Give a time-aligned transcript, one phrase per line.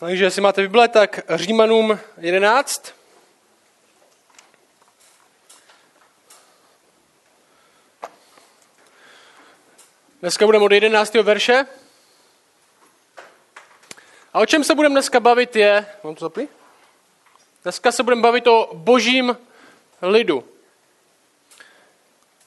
[0.00, 2.94] Takže jestli máte Bible, tak Římanům 11.
[10.20, 11.14] Dneska budeme od 11.
[11.14, 11.66] verše.
[14.32, 15.86] A o čem se budeme dneska bavit je...
[16.04, 16.48] Mám to zaplý?
[17.62, 19.36] Dneska se budeme bavit o božím
[20.02, 20.44] lidu.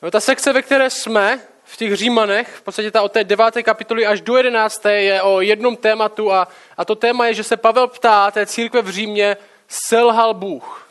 [0.01, 3.63] No, ta sekce, ve které jsme, v těch Římanech, v podstatě ta od té deváté
[3.63, 7.57] kapitoly až do jedenácté je o jednom tématu a, a to téma je, že se
[7.57, 9.37] Pavel ptá té církve v Římě,
[9.67, 10.87] selhal Bůh.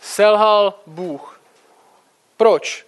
[0.00, 1.40] Selhal Bůh.
[2.36, 2.86] Proč?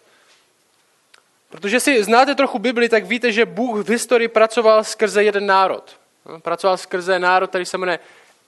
[1.50, 5.96] Protože si znáte trochu Bibli, tak víte, že Bůh v historii pracoval skrze jeden národ.
[6.26, 7.98] No, pracoval skrze národ, který se jmenuje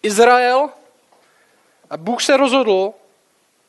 [0.02, 0.70] Izrael.
[1.90, 2.92] A Bůh se rozhodl,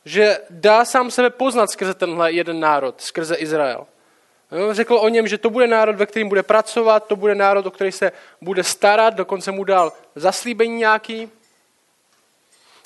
[0.05, 3.87] že dá sám sebe poznat skrze tenhle jeden národ, skrze Izrael.
[4.71, 7.71] Řekl o něm, že to bude národ, ve kterým bude pracovat, to bude národ, o
[7.71, 8.11] který se
[8.41, 11.31] bude starat, dokonce mu dal zaslíbení nějaký.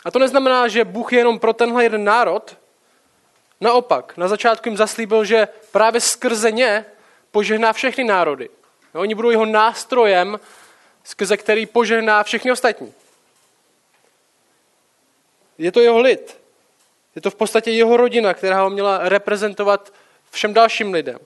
[0.05, 2.57] A to neznamená, že Bůh je jenom pro tenhle jeden národ.
[3.61, 6.85] Naopak, na začátku jim zaslíbil, že právě skrze ně
[7.31, 8.49] požehná všechny národy.
[8.93, 10.39] Oni budou jeho nástrojem,
[11.03, 12.93] skrze který požehná všechny ostatní.
[15.57, 16.37] Je to jeho lid.
[17.15, 19.93] Je to v podstatě jeho rodina, která ho měla reprezentovat
[20.31, 21.19] všem dalším lidem.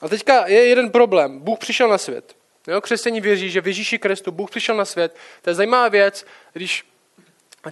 [0.00, 1.38] A teďka je jeden problém.
[1.38, 2.36] Bůh přišel na svět.
[2.66, 5.16] Jo, křesťaní věří, že v Ježíši Kristu Bůh přišel na svět.
[5.42, 6.84] To je zajímavá věc, když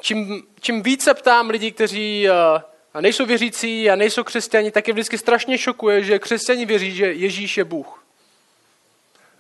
[0.00, 5.18] čím, čím více ptám lidí, kteří uh, nejsou věřící a nejsou křesťani, tak je vždycky
[5.18, 8.04] strašně šokuje, že křesťani věří, že Ježíš je Bůh.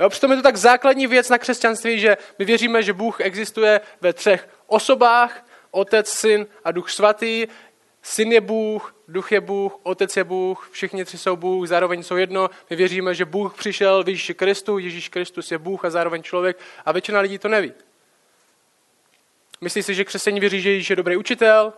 [0.00, 3.80] Jo, přitom je to tak základní věc na křesťanství, že my věříme, že Bůh existuje
[4.00, 7.46] ve třech osobách, Otec, Syn a Duch Svatý.
[8.08, 12.16] Syn je Bůh, Duch je Bůh, Otec je Bůh, všichni tři jsou Bůh, zároveň jsou
[12.16, 12.50] jedno.
[12.70, 16.58] My věříme, že Bůh přišel v Ježíši Kristu, Ježíš Kristus je Bůh a zároveň člověk
[16.84, 17.72] a většina lidí to neví.
[19.60, 21.72] Myslí si, že křesťané věří, že Ježíš je dobrý učitel,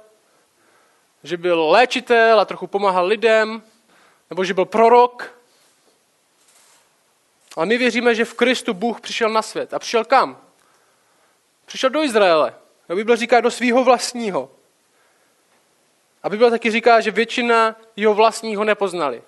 [1.23, 3.63] že byl léčitel a trochu pomáhal lidem,
[4.31, 5.35] nebo že byl prorok.
[7.57, 9.75] Ale my věříme, že v Kristu Bůh přišel na svět.
[9.75, 10.41] A přišel kam?
[11.67, 12.55] Přišel do Izraele.
[12.95, 14.60] Bible říká do svého vlastního.
[16.23, 19.23] A Bible taky říká, že většina jeho vlastního nepoznali.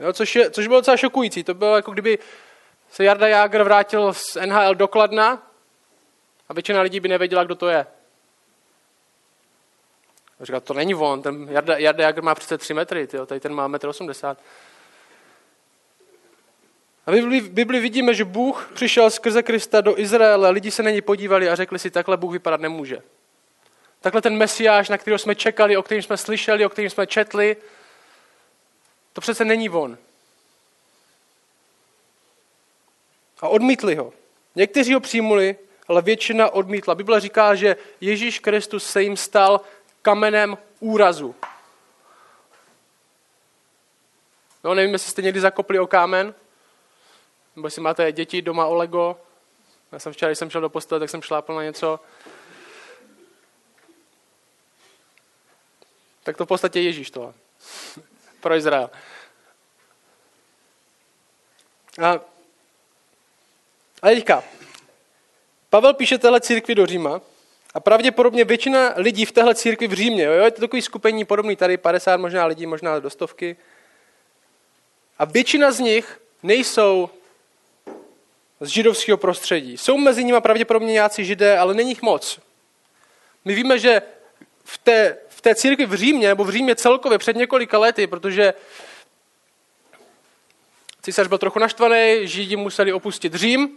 [0.00, 1.44] Jo, což, je, což bylo docela šokující.
[1.44, 2.18] To bylo jako kdyby
[2.90, 5.52] se Jarda Jágr vrátil z NHL do Kladna
[6.48, 7.86] a většina lidí by nevěděla, kdo to je.
[10.40, 13.40] A říkal, to není on, ten Jarda, Jarda Jágr má přece 3 metry, tyjo, tady
[13.40, 14.36] ten má 1,80 m.
[17.06, 21.02] A v Bibli, vidíme, že Bůh přišel skrze Krista do Izraele, lidi se na něj
[21.02, 23.02] podívali a řekli si, takhle Bůh vypadat nemůže.
[24.02, 27.56] Takhle ten mesiáš, na kterého jsme čekali, o kterém jsme slyšeli, o kterém jsme četli,
[29.12, 29.98] to přece není on.
[33.40, 34.12] A odmítli ho.
[34.54, 35.56] Někteří ho přijmuli,
[35.88, 36.94] ale většina odmítla.
[36.94, 39.60] Bible říká, že Ježíš Kristus se jim stal
[40.02, 41.34] kamenem úrazu.
[44.64, 46.34] No, nevím, jestli jste někdy zakopli o kámen,
[47.56, 49.16] nebo jestli máte děti doma o Lego.
[49.92, 52.00] Já jsem včera, když jsem šel do postele, tak jsem šlápl na něco.
[56.22, 57.32] Tak to v podstatě Ježíš tohle.
[58.40, 58.90] Pro Izrael.
[62.02, 62.12] A,
[64.02, 64.44] a teďka.
[65.70, 67.20] Pavel píše téhle církvi do Říma
[67.74, 71.56] a pravděpodobně většina lidí v téhle církvi v Římě, jo, je to takový skupení podobný
[71.56, 73.56] tady, 50 možná lidí, možná do stovky.
[75.18, 77.10] A většina z nich nejsou
[78.60, 79.78] z židovského prostředí.
[79.78, 82.40] Jsou mezi nimi pravděpodobně nějací židé, ale není jich moc.
[83.44, 84.02] My víme, že
[84.64, 88.54] v té, té církvi v Římě, nebo v Římě celkově před několika lety, protože
[91.02, 93.76] císař byl trochu naštvaný, židi museli opustit Řím,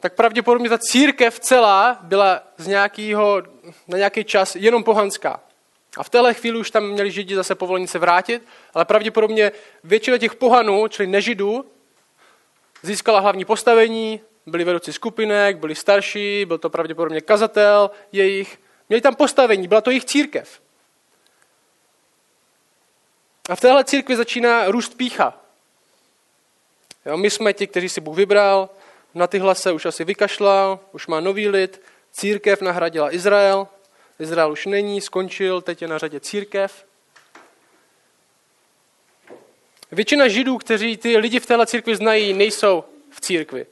[0.00, 3.42] tak pravděpodobně ta církev celá byla z nějakého,
[3.88, 5.40] na nějaký čas jenom pohanská.
[5.96, 8.42] A v téhle chvíli už tam měli židi zase povolení se vrátit,
[8.74, 9.52] ale pravděpodobně
[9.84, 11.64] většina těch pohanů, čili nežidů,
[12.82, 18.58] získala hlavní postavení, byli vedoucí skupinek, byli starší, byl to pravděpodobně kazatel jejich.
[18.88, 20.60] Měli tam postavení, byla to jejich církev.
[23.48, 25.40] A v téhle církvi začíná růst pícha.
[27.06, 28.70] Jo, my jsme ti, kteří si Bůh vybral,
[29.14, 31.82] na tyhle se už asi vykašlal, už má nový lid,
[32.12, 33.68] církev nahradila Izrael,
[34.18, 36.86] Izrael už není, skončil, teď je na řadě církev.
[39.92, 43.66] Většina židů, kteří ty lidi v téhle církvi znají, nejsou v církvi.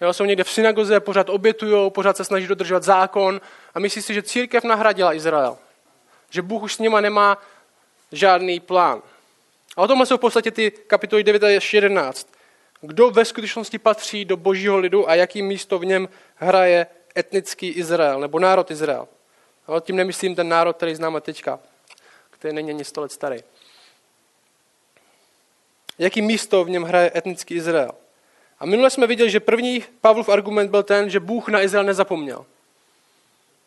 [0.00, 3.40] Jo, jsou někde v synagoze, pořád obětují, pořád se snaží dodržovat zákon
[3.74, 5.58] a myslí si, že církev nahradila Izrael.
[6.30, 7.38] Že Bůh už s nima nemá
[8.12, 9.02] žádný plán.
[9.76, 12.28] A o tomhle jsou v podstatě ty kapitoly 9 až 11.
[12.80, 16.86] kdo ve skutečnosti patří do božího lidu a jaký místo v něm hraje
[17.18, 19.08] etnický Izrael, nebo národ Izrael.
[19.66, 21.60] Ale tím nemyslím ten národ, který známe teďka,
[22.30, 23.38] který není ani sto let starý.
[25.98, 27.92] Jaký místo v něm hraje etnický Izrael?
[28.58, 32.46] A minule jsme viděli, že první Pavlov argument byl ten, že Bůh na Izrael nezapomněl.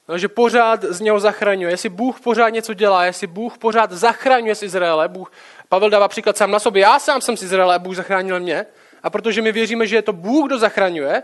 [0.07, 1.74] No, že pořád z něho zachraňuje.
[1.74, 5.31] Jestli Bůh pořád něco dělá, jestli Bůh pořád zachraňuje z Izraele, Bůh,
[5.69, 8.65] Pavel dává příklad sám na sobě, já sám jsem z Izraele a Bůh zachránil mě.
[9.03, 11.24] A protože my věříme, že je to Bůh, kdo zachraňuje,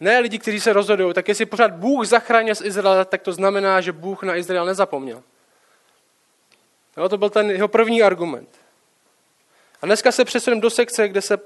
[0.00, 3.80] ne lidi, kteří se rozhodují, tak jestli pořád Bůh zachránil z Izraele, tak to znamená,
[3.80, 5.22] že Bůh na Izrael nezapomněl.
[6.96, 8.48] No, to byl ten jeho první argument.
[9.82, 11.38] A dneska se přesuneme do sekce, kde se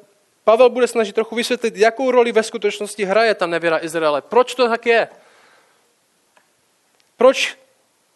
[0.44, 4.22] Pavel bude snažit trochu vysvětlit, jakou roli ve skutečnosti hraje ta nevěra Izraele.
[4.22, 5.08] Proč to tak je?
[7.16, 7.58] Proč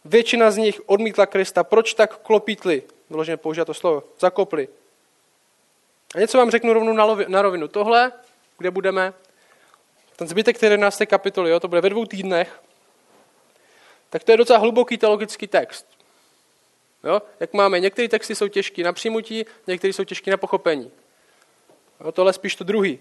[0.05, 1.65] většina z nich odmítla Krista?
[1.65, 2.83] Proč tak klopítli?
[3.11, 4.03] Vyloženě použít to slovo.
[4.19, 4.69] Zakopli.
[6.15, 6.93] A něco vám řeknu rovnou
[7.29, 7.69] na rovinu.
[7.69, 8.13] Tohle,
[8.59, 9.15] kde budeme,
[10.17, 11.03] ten zbytek 11.
[11.07, 12.61] kapitoly, jo, to bude ve dvou týdnech,
[14.11, 15.87] tak to je docela hluboký teologický text.
[17.05, 17.23] Jo?
[17.41, 20.91] Jak máme, některé texty jsou těžké na přijmutí, některé jsou těžké na pochopení.
[22.01, 22.99] Jo, tohle spíš to druhý.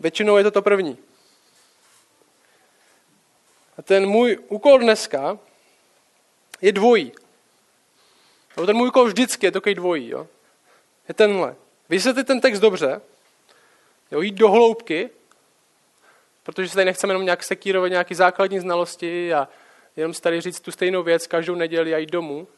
[0.00, 0.98] Většinou je to to první.
[3.78, 5.38] A ten můj úkol dneska
[6.60, 7.12] je dvojí.
[8.56, 10.08] Nebo ten můj úkol vždycky je takový dvojí.
[10.08, 10.26] Jo?
[11.08, 11.56] Je tenhle.
[11.88, 13.00] Vysvětlit ten text dobře,
[14.10, 15.10] jo, jít do hloubky,
[16.42, 19.48] protože se tady nechceme jenom nějak sekírovat nějaké základní znalosti a
[19.96, 22.48] jenom si tady říct tu stejnou věc každou neděli a jít domů.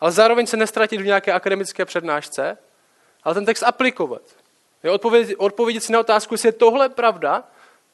[0.00, 2.58] Ale zároveň se nestratit v nějaké akademické přednášce,
[3.22, 4.22] ale ten text aplikovat.
[4.84, 7.44] Jo, odpovědět, odpovědět si na otázku, jestli je tohle pravda,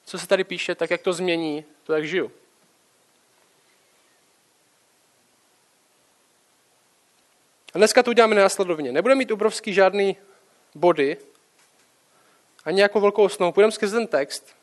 [0.04, 2.32] co se tady píše, tak jak to změní to, jak žiju.
[7.74, 8.92] A dneska to uděláme následovně.
[8.92, 10.16] Nebudeme mít obrovský žádný
[10.74, 11.16] body,
[12.64, 13.52] ani nějakou velkou osnovu.
[13.52, 14.56] Půjdeme skrz ten text,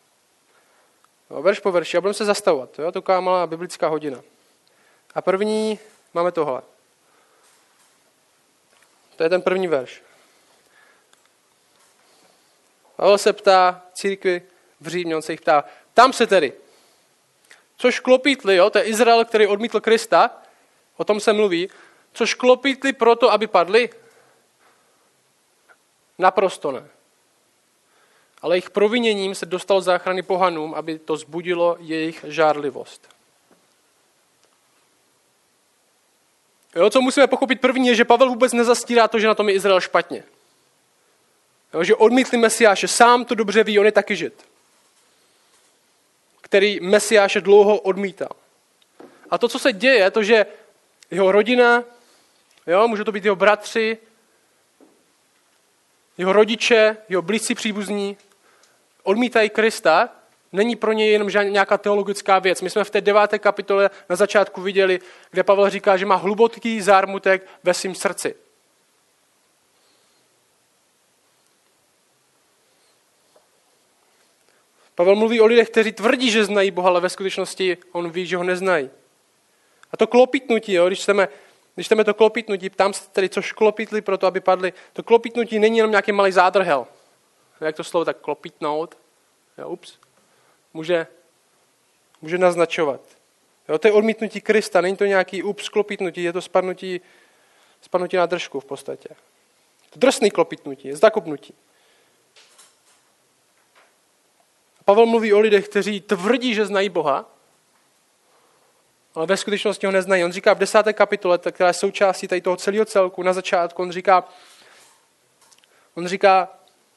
[1.29, 2.79] no, verš po verši a budeme se zastavovat.
[2.79, 4.21] Je malá biblická hodina.
[5.15, 5.79] A první
[6.13, 6.61] máme tohle.
[9.15, 10.01] To je ten první verš.
[13.01, 14.41] Pavel se ptá církvi
[14.81, 15.63] v Římě, on se jich ptá,
[15.93, 16.53] tam se tedy,
[17.77, 20.41] což klopítli, jo, to je Izrael, který odmítl Krista,
[20.97, 21.69] o tom se mluví,
[22.13, 23.89] což klopítli proto, aby padli?
[26.17, 26.87] Naprosto ne.
[28.41, 33.09] Ale jejich proviněním se dostal záchrany pohanům, aby to zbudilo jejich žárlivost.
[36.75, 39.55] Jo, co musíme pochopit první je, že Pavel vůbec nezastírá to, že na tom je
[39.55, 40.23] Izrael špatně.
[41.73, 44.45] Jo, že odmítli Mesiáše, sám to dobře ví, on je taky žid,
[46.41, 48.29] který Mesiáše dlouho odmítal.
[49.29, 50.45] A to, co se děje, je to, že
[51.11, 51.83] jeho rodina,
[52.67, 53.97] jo, může to být jeho bratři,
[56.17, 58.17] jeho rodiče, jeho blízcí příbuzní,
[59.03, 60.09] odmítají Krista,
[60.51, 62.61] není pro něj jenom nějaká teologická věc.
[62.61, 64.99] My jsme v té deváté kapitole na začátku viděli,
[65.31, 68.35] kde Pavel říká, že má hluboký zármutek ve svém srdci.
[75.01, 78.37] Pavel mluví o lidech, kteří tvrdí, že znají Boha, ale ve skutečnosti on ví, že
[78.37, 78.89] ho neznají.
[79.91, 81.27] A to klopítnutí, jo, když chceme,
[81.75, 84.73] když chceme to klopítnutí, ptám se tedy, což klopítli pro to, aby padli.
[84.93, 86.87] To klopítnutí není jenom nějaký malý zádrhel.
[87.61, 88.97] Jak to slovo tak klopítnout,
[89.57, 89.93] jo, ups,
[90.73, 91.07] může,
[92.21, 93.01] může naznačovat.
[93.69, 97.01] Jo, to je odmítnutí Krista, není to nějaký ups klopítnutí, je to spadnutí,
[97.81, 99.09] spadnutí na držku v podstatě.
[99.89, 101.53] To drsný klopítnutí, zakopnutí.
[104.85, 107.25] Pavel mluví o lidech, kteří tvrdí, že znají Boha,
[109.15, 110.23] ale ve skutečnosti ho neznají.
[110.23, 113.91] On říká v desáté kapitole, která je součástí tady toho celého celku, na začátku, on
[113.91, 114.23] říká,
[115.95, 116.49] on říká,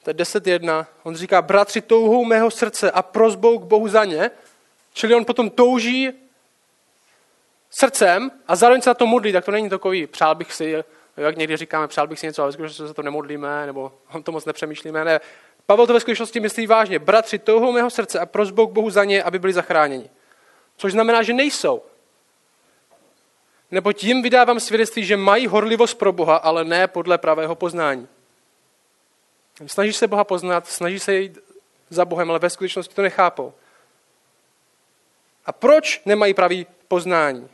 [0.03, 4.31] to je 10.1, on říká, bratři touhou mého srdce a prozbou k Bohu za ně,
[4.93, 6.13] čili on potom touží
[7.71, 10.85] srdcem a zároveň se na to modlí, tak to není takový, přál bych si,
[11.17, 14.33] jak někdy říkáme, přál bych si něco, ale skutečně se to nemodlíme, nebo o to
[14.33, 15.05] moc nepřemýšlíme.
[15.05, 15.21] Ne,
[15.67, 16.99] Pavel to ve skutečnosti myslí vážně.
[16.99, 20.11] Bratři, touhou mého srdce a prozbou k Bohu za ně, aby byli zachráněni.
[20.77, 21.83] Což znamená, že nejsou.
[23.71, 28.09] Nebo tím vydávám svědectví, že mají horlivost pro Boha, ale ne podle pravého poznání.
[29.67, 31.39] Snaží se Boha poznat, snaží se jít
[31.91, 33.53] za Bohem, ale ve skutečnosti to nechápou.
[35.47, 37.49] A proč nemají pravý poznání?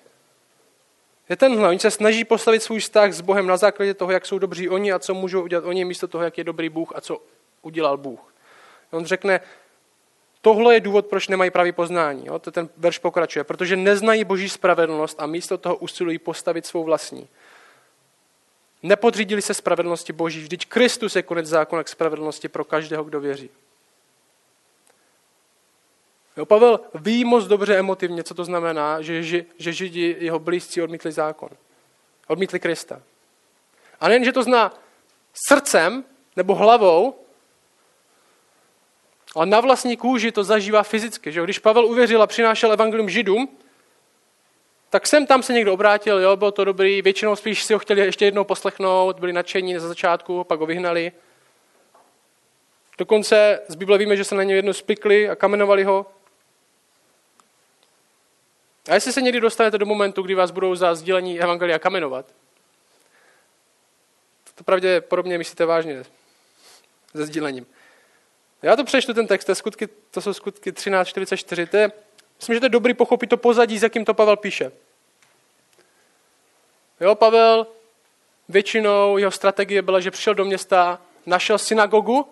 [1.28, 1.68] Je tenhle.
[1.68, 4.92] Oni se snaží postavit svůj vztah s Bohem na základě toho, jak jsou dobří oni
[4.92, 7.22] a co můžou udělat oni, místo toho, jak je dobrý Bůh a co
[7.62, 8.34] udělal Bůh.
[8.90, 9.40] On řekne,
[10.40, 12.26] tohle je důvod, proč nemají pravý poznání.
[12.26, 12.38] Jo?
[12.38, 13.44] To ten verš pokračuje.
[13.44, 17.28] Protože neznají boží spravedlnost a místo toho usilují postavit svou vlastní.
[18.82, 20.40] Nepodřídili se spravedlnosti Boží.
[20.40, 23.50] Vždyť Kristus je konec zákona k spravedlnosti pro každého, kdo věří.
[26.36, 30.82] Jo, Pavel ví moc dobře emotivně, co to znamená, že, že, že Židi, jeho blízcí,
[30.82, 31.48] odmítli zákon.
[32.26, 33.02] Odmítli Krista.
[34.00, 34.74] A nejen, že to zná
[35.34, 36.04] srdcem
[36.36, 37.19] nebo hlavou,
[39.34, 41.32] ale na vlastní kůži to zažívá fyzicky.
[41.32, 41.44] Že?
[41.44, 43.48] Když Pavel uvěřil a přinášel evangelium Židům,
[44.90, 48.00] tak sem tam se někdo obrátil, jo, bylo to dobrý, většinou spíš si ho chtěli
[48.00, 51.12] ještě jednou poslechnout, byli nadšení za začátku, pak ho vyhnali.
[52.98, 56.06] Dokonce z Bible víme, že se na něj jedno spikli a kamenovali ho.
[58.90, 62.26] A jestli se někdy dostanete do momentu, kdy vás budou za sdílení evangelia kamenovat,
[64.54, 66.04] to pravděpodobně myslíte vážně
[67.16, 67.66] se sdílením.
[68.62, 71.66] Já to přečtu ten text, to, skutky, to jsou skutky 13.44.
[71.66, 71.92] To je,
[72.38, 74.72] myslím, že to je dobrý pochopit to pozadí, s jakým to Pavel píše.
[77.00, 77.66] Jo, Pavel
[78.48, 82.28] většinou jeho strategie byla, že přišel do města, našel synagogu,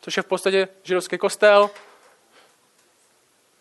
[0.00, 1.70] což je v podstatě židovský kostel.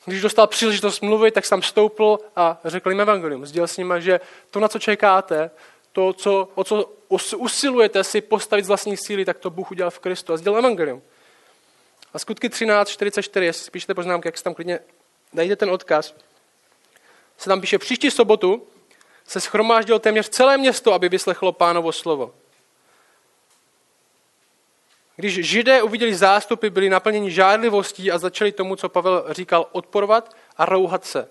[0.06, 3.46] Když dostal příležitost mluvit, tak jsem stoupil a řekl jim evangelium.
[3.46, 4.20] Sdělil s nimi, že
[4.52, 5.52] to, na co čekáte,
[5.92, 6.86] to, co, o co
[7.38, 11.02] usilujete si postavit z vlastní síly, tak to Bůh udělal v Kristu a sdělil evangelium.
[12.14, 14.80] A skutky 13.44, jestli spíšte poznámky, jak se tam klidně
[15.34, 16.16] dajte ten odkaz,
[17.38, 18.68] se tam píše, příští sobotu
[19.28, 22.34] se schromáždilo téměř celé město, aby vyslechlo pánovo slovo.
[25.16, 30.66] Když židé uviděli zástupy, byli naplněni žádlivostí a začali tomu, co Pavel říkal, odporovat a
[30.66, 31.30] rouhat se.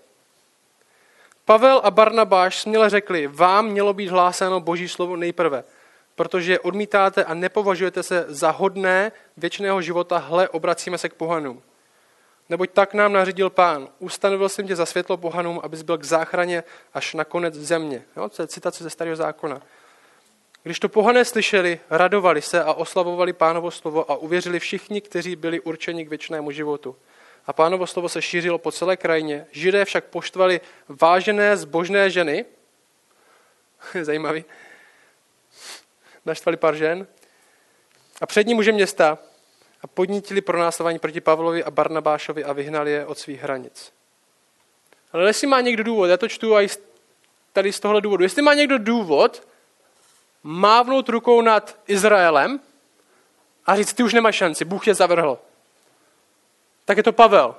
[1.44, 5.64] Pavel a Barnabáš směle řekli, vám mělo být hlásáno boží slovo nejprve–
[6.20, 11.62] protože odmítáte a nepovažujete se za hodné věčného života, hle, obracíme se k pohanům.
[12.48, 16.64] Neboť tak nám nařídil pán, ustanovil jsem tě za světlo pohanům, abys byl k záchraně
[16.94, 18.02] až na konec země.
[18.16, 19.62] Jo, to je citace ze starého zákona.
[20.62, 25.60] Když to pohané slyšeli, radovali se a oslavovali pánovo slovo a uvěřili všichni, kteří byli
[25.60, 26.96] určeni k věčnému životu.
[27.46, 29.46] A pánovo slovo se šířilo po celé krajině.
[29.52, 32.44] Židé však poštvali vážené zbožné ženy,
[34.02, 34.44] zajímavý,
[36.30, 37.06] naštvali pár žen
[38.20, 39.18] a přední muže města
[39.82, 43.92] a podnítili pronásledování proti Pavlovi a Barnabášovi a vyhnali je od svých hranic.
[45.12, 46.68] Ale jestli má někdo důvod, já to čtu i
[47.52, 49.48] tady z tohle důvodu, jestli má někdo důvod
[50.42, 52.60] mávnout rukou nad Izraelem
[53.66, 55.38] a říct, ty už nemáš šanci, Bůh je zavrhl,
[56.84, 57.54] tak je to Pavel.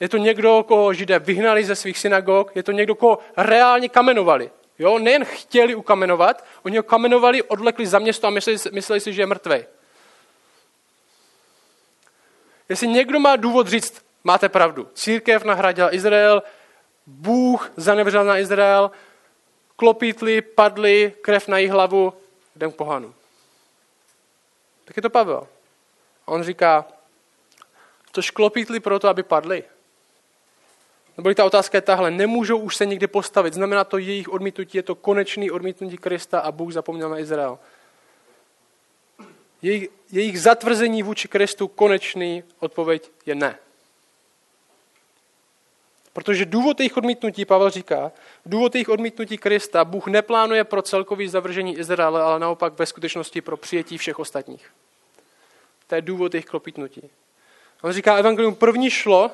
[0.00, 4.50] Je to někdo, koho židé vyhnali ze svých synagog, je to někdo, koho reálně kamenovali.
[4.78, 9.22] Jo, nejen chtěli ukamenovat, oni ho kamenovali, odvlekli za město a mysleli, mysleli si, že
[9.22, 9.64] je mrtvý.
[12.68, 16.42] Jestli někdo má důvod říct, máte pravdu, církev nahradila Izrael,
[17.06, 18.90] Bůh zanevřel na Izrael,
[19.76, 22.12] klopítli, padli, krev na jejich hlavu,
[22.56, 23.14] jdem k pohanu.
[24.84, 25.46] Tak je to Pavel.
[26.26, 26.84] A on říká,
[28.12, 29.64] tož klopítli proto, aby padli.
[31.18, 33.54] Nebo ta otázka je tahle, nemůžou už se nikdy postavit.
[33.54, 37.58] Znamená to jejich odmítnutí, je to konečný odmítnutí Krista a Bůh zapomněl na Izrael.
[39.62, 43.58] Jejich, jejich zatvrzení vůči Kristu konečný odpověď je ne.
[46.12, 48.12] Protože důvod jejich odmítnutí, Pavel říká,
[48.46, 53.56] důvod jejich odmítnutí Krista, Bůh neplánuje pro celkový zavržení Izraele, ale naopak ve skutečnosti pro
[53.56, 54.70] přijetí všech ostatních.
[55.86, 57.10] To je důvod jejich klopítnutí.
[57.82, 59.30] On říká, evangelium první šlo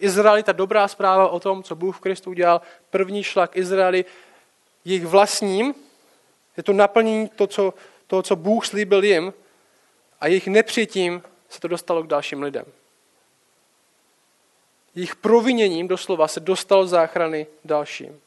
[0.00, 2.60] Izraeli ta dobrá zpráva o tom, co Bůh v Kristu udělal,
[2.90, 4.04] první šla k Izraeli
[4.84, 5.74] jejich vlastním,
[6.56, 7.74] je to naplnění to, co,
[8.06, 9.32] toho, co Bůh slíbil jim
[10.20, 12.64] a jejich nepřijetím se to dostalo k dalším lidem.
[14.94, 18.20] Jejich proviněním doslova se dostalo záchrany dalším.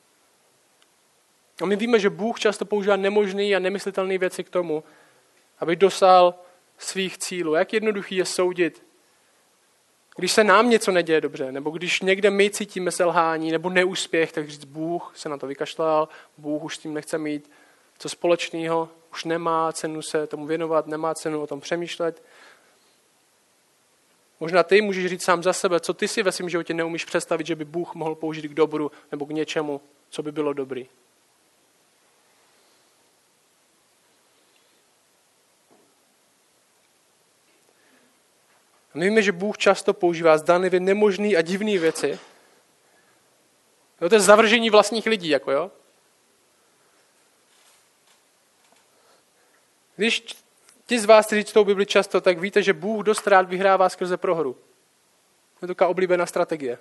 [1.61, 4.83] A my víme, že Bůh často používá nemožné a nemyslitelné věci k tomu,
[5.59, 6.35] aby dosáhl
[6.77, 7.53] svých cílů.
[7.53, 8.83] Jak jednoduchý je soudit
[10.19, 14.49] když se nám něco neděje dobře, nebo když někde my cítíme selhání nebo neúspěch, tak
[14.49, 17.51] říct, Bůh se na to vykašlal, Bůh už s tím nechce mít
[17.97, 22.23] co společného, už nemá cenu se tomu věnovat, nemá cenu o tom přemýšlet.
[24.39, 27.47] Možná ty můžeš říct sám za sebe, co ty si ve svém životě neumíš představit,
[27.47, 30.87] že by Bůh mohl použít k dobru nebo k něčemu, co by bylo dobrý.
[38.99, 42.19] My víme, že Bůh často používá zdánlivě nemožné a divné věci.
[44.01, 45.71] Jo, to je zavržení vlastních lidí, jako jo.
[49.95, 50.35] Když
[50.85, 54.17] ti z vás, kteří čtou Bibli často, tak víte, že Bůh dost rád vyhrává skrze
[54.17, 54.53] prohru.
[55.59, 56.77] To je taková oblíbená strategie.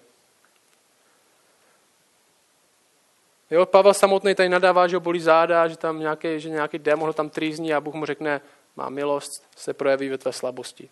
[3.50, 7.08] Jo, Pavel samotný tady nadává, že ho bolí záda, že tam nějaký, že nějaký démon
[7.08, 8.40] ho tam trýzní a Bůh mu řekne,
[8.76, 10.90] má milost, se projeví ve tvé slabosti.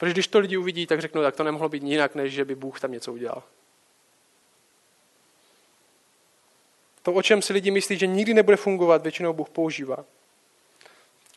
[0.00, 2.54] Protože když to lidi uvidí, tak řeknou, tak to nemohlo být jinak, než že by
[2.54, 3.42] Bůh tam něco udělal.
[7.02, 10.04] To, o čem si lidi myslí, že nikdy nebude fungovat, většinou Bůh používá.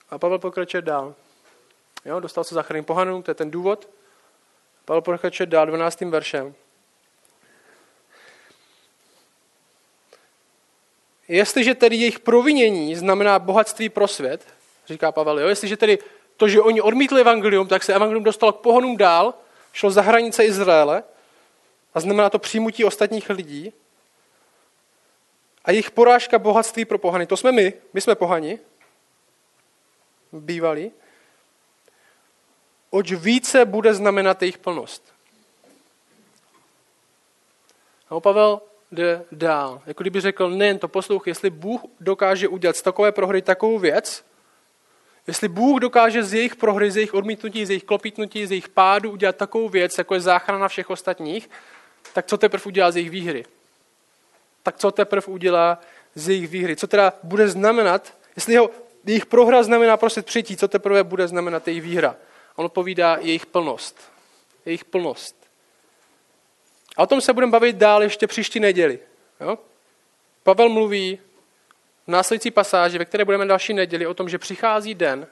[0.10, 1.16] A Pavel pokračuje dál.
[2.06, 3.90] Jo, dostal se zachránit pohanům, to je ten důvod.
[4.86, 6.02] Pavel pokračuje dál 12.
[6.02, 6.56] veršem.
[11.28, 14.48] Jestliže tedy jejich provinění znamená bohatství pro svět,
[14.88, 16.00] říká Pavel, jo, jestliže tedy
[16.38, 19.34] to, že oni odmítli evangelium, tak se evangelium dostalo k pohonům dál,
[19.74, 21.04] šlo za hranice Izraele
[21.94, 23.74] a znamená to přijmutí ostatních lidí.
[25.66, 28.60] A jejich porážka bohatství pro pohany, to jsme my, my jsme pohani,
[30.32, 30.92] bývalí.
[32.90, 35.14] Oč více bude znamenat jejich plnost.
[38.10, 38.62] A Pavel
[38.92, 39.82] jde dál.
[39.86, 44.26] Jako kdyby řekl, nejen to poslouch, jestli Bůh dokáže udělat z takové prohry takovou věc,
[45.28, 49.12] Jestli Bůh dokáže z jejich prohry, z jejich odmítnutí, z jejich klopítnutí, z jejich pádu
[49.12, 51.50] udělat takovou věc, jako je záchrana všech ostatních,
[52.14, 53.46] tak co teprve udělá z jejich výhry?
[54.64, 55.80] Tak co teprve udělá
[56.16, 56.76] z jejich výhry?
[56.76, 58.70] Co teda bude znamenat, jestli jeho,
[59.06, 62.16] jejich prohra znamená prostě přijetí, co teprve bude znamenat jejich výhra?
[62.56, 64.00] On odpovídá jejich plnost.
[64.66, 65.36] Jejich plnost.
[66.98, 69.00] A o tom se budeme bavit dál ještě příští neděli.
[69.42, 69.58] Jo?
[70.44, 71.20] Pavel mluví
[72.08, 75.28] v následující pasáži, ve které budeme další neděli, o tom, že přichází den,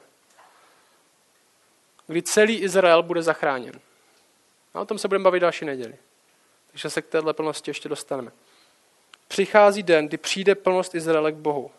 [2.06, 3.80] kdy celý Izrael bude zachráněn.
[4.74, 5.96] A o tom se budeme bavit další neděli.
[6.70, 8.32] Takže se k této plnosti ještě dostaneme.
[9.28, 11.70] Přichází den, kdy přijde plnost Izraele k Bohu.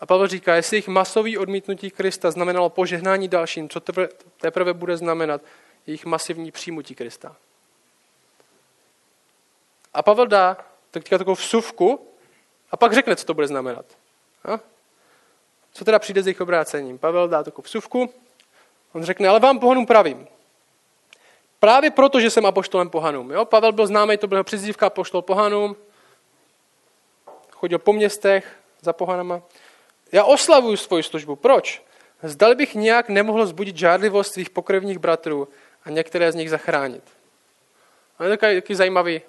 [0.00, 4.96] A Pavel říká, jestli jejich masový odmítnutí Krista znamenalo požehnání dalším, co teprve, teprve bude
[4.96, 5.42] znamenat
[5.86, 7.36] jejich masivní přijmutí Krista.
[9.94, 10.56] A Pavel dá
[10.90, 12.08] teďka takovou vsuvku,
[12.70, 13.86] a pak řekne, co to bude znamenat.
[14.44, 14.60] A?
[15.72, 16.98] Co teda přijde s jejich obrácením?
[16.98, 18.10] Pavel dá takovou vsuvku,
[18.92, 20.28] on řekne, ale vám pohanům pravím.
[21.60, 23.30] Právě proto, že jsem apoštolem pohanům.
[23.30, 23.44] Jo?
[23.44, 25.76] Pavel byl známý, to byl přezdívka apoštol pohanům.
[27.50, 29.42] Chodil po městech za pohanama.
[30.12, 31.36] Já oslavuju svoji službu.
[31.36, 31.82] Proč?
[32.22, 35.48] Zdali bych nějak nemohl zbudit žádlivost svých pokrevních bratrů
[35.84, 37.02] a některé z nich zachránit.
[38.18, 39.20] A je takový, takový zajímavý.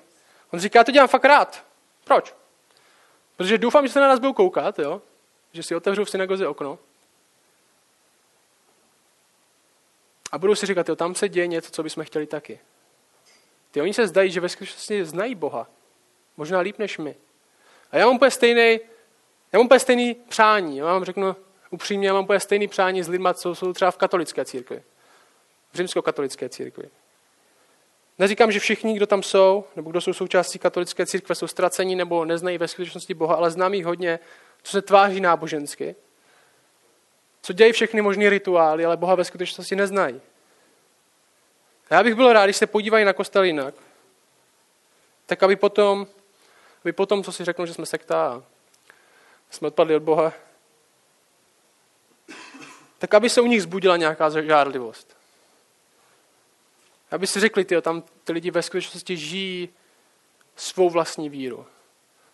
[0.54, 1.64] On říká, já to dělám fakt rád.
[2.04, 2.34] Proč?
[3.38, 5.02] Protože doufám, že se na nás budou koukat, jo?
[5.52, 6.80] že si otevřou v synagoze okno
[10.32, 12.60] a budou si říkat, jo, tam se děje něco, co bychom chtěli taky.
[13.72, 15.68] Ty oni se zdají, že ve skutečnosti znají Boha.
[16.38, 17.16] Možná líp než my.
[17.92, 18.80] A já mám úplně stejný,
[19.52, 20.78] já mám úplně stejný přání.
[20.78, 21.36] Já vám řeknu
[21.70, 24.84] upřímně, já mám úplně stejný přání s lidmi, co jsou třeba v katolické církvi.
[25.72, 26.90] V římskokatolické církvi.
[28.20, 32.26] Neříkám, že všichni, kdo tam jsou, nebo kdo jsou součástí katolické církve, jsou ztracení nebo
[32.26, 34.20] neznají ve skutečnosti Boha, ale znám jich hodně,
[34.64, 35.96] co se tváří nábožensky,
[37.42, 40.22] co dějí všechny možné rituály, ale Boha ve skutečnosti neznají.
[41.90, 43.76] A já bych byl rád, když se podívají na kostel jinak,
[45.26, 46.08] tak aby potom,
[46.84, 48.44] aby potom, co si řeknou, že jsme sekta
[49.50, 50.34] jsme odpadli od Boha,
[52.98, 55.17] tak aby se u nich zbudila nějaká žádlivost.
[57.12, 59.70] Aby si řekli, tyjo, tam ty lidi ve skutečnosti žijí
[60.56, 61.66] svou vlastní víru.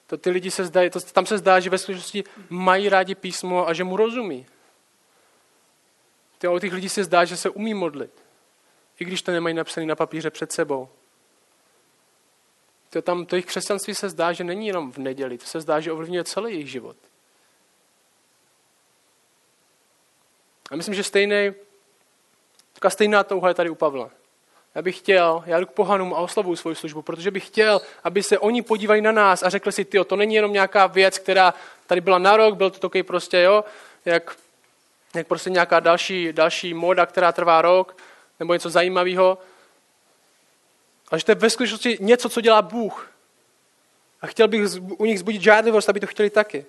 [0.07, 3.67] To ty lidi se zdají, to, tam se zdá, že ve skutečnosti mají rádi písmo
[3.67, 4.45] a že mu rozumí.
[6.37, 8.23] Ty, o těch lidí se zdá, že se umí modlit.
[8.99, 10.89] I když to nemají napsané na papíře před sebou.
[12.89, 15.37] To, tam, to jejich křesťanství se zdá, že není jenom v neděli.
[15.37, 16.97] To se zdá, že ovlivňuje celý jejich život.
[20.71, 21.53] A myslím, že stejný,
[22.73, 24.11] taková stejná touha je tady u Pavla.
[24.75, 28.23] Já bych chtěl, já jdu k pohanům a oslavuju svou službu, protože bych chtěl, aby
[28.23, 31.53] se oni podívali na nás a řekli si, ty, to není jenom nějaká věc, která
[31.87, 33.63] tady byla na rok, byl to takový prostě, jo,
[34.05, 34.35] jak,
[35.15, 37.97] jak prostě nějaká další, další moda, která trvá rok,
[38.39, 39.37] nebo něco zajímavého.
[41.11, 43.11] Ale že to je ve skutečnosti něco, co dělá Bůh.
[44.21, 44.61] A chtěl bych
[44.97, 46.65] u nich zbudit žádlivost, aby to chtěli taky.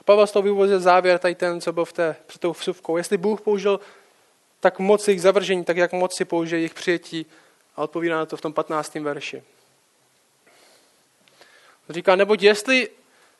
[0.00, 2.96] A Pavel z toho vyvozil závěr, tady ten, co byl v té, před tou vsuvkou.
[2.96, 3.80] Jestli Bůh použil
[4.64, 7.26] tak moc jejich zavržení, tak jak moc si použije jejich přijetí
[7.76, 8.94] a odpovídá na to v tom 15.
[8.94, 9.42] verši.
[11.88, 12.88] Říká, neboť jestli,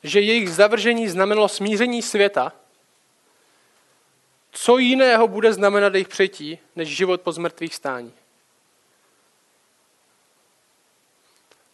[0.02, 2.52] že jejich zavržení znamenalo smíření světa,
[4.50, 8.12] co jiného bude znamenat jejich přijetí, než život po zmrtvých stání?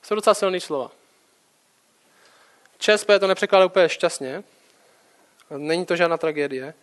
[0.02, 0.90] Jsou docela silný slova.
[2.78, 4.44] ČSP to nepřekládá úplně šťastně.
[5.50, 6.74] Není to žádná tragédie.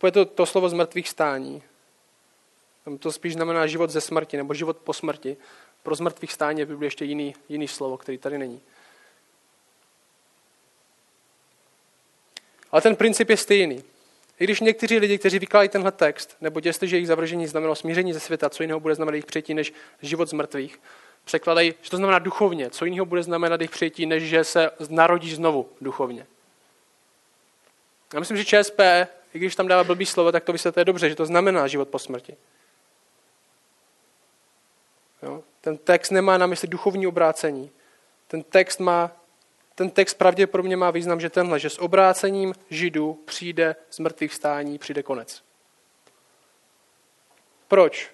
[0.00, 1.62] Úplně to, to slovo z mrtvých stání.
[2.84, 5.36] Tam to spíš znamená život ze smrti nebo život po smrti.
[5.82, 8.60] Pro zmrtvých stání by byl ještě jiný, jiný slovo, který tady není.
[12.70, 13.84] Ale ten princip je stejný.
[14.38, 18.20] I když někteří lidi, kteří vykládají tenhle text, nebo jestliže jejich zavržení znamenalo smíření ze
[18.20, 20.80] světa, co jiného bude znamenat jejich přijetí než život z mrtvých,
[21.24, 25.34] překladají, že to znamená duchovně, co jiného bude znamenat jejich přijetí, než že se narodí
[25.34, 26.26] znovu duchovně.
[28.14, 28.80] Já myslím, že ČSP,
[29.34, 31.98] i když tam dává blbý slovo, tak to vysvětluje dobře, že to znamená život po
[31.98, 32.36] smrti.
[35.22, 35.42] Jo?
[35.60, 37.70] Ten text nemá na mysli duchovní obrácení.
[38.28, 39.20] Ten text má
[39.80, 44.78] ten text pravděpodobně má význam, že tenhle, že s obrácením židů přijde z mrtvých stání,
[44.78, 45.42] přijde konec.
[47.68, 48.10] Proč?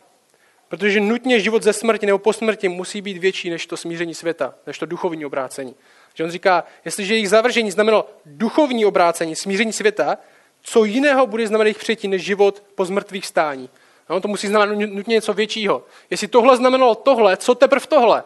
[0.68, 4.54] Protože nutně život ze smrti nebo po smrti musí být větší než to smíření světa,
[4.66, 5.74] než to duchovní obrácení.
[6.14, 10.18] Že on říká, jestliže jejich zavržení znamenalo duchovní obrácení, smíření světa,
[10.66, 13.70] co jiného bude znamenat jejich přijetí než život po zmrtvých stání.
[14.08, 15.86] On to musí znamenat nutně něco většího.
[16.10, 18.24] Jestli tohle znamenalo tohle, co teprve tohle?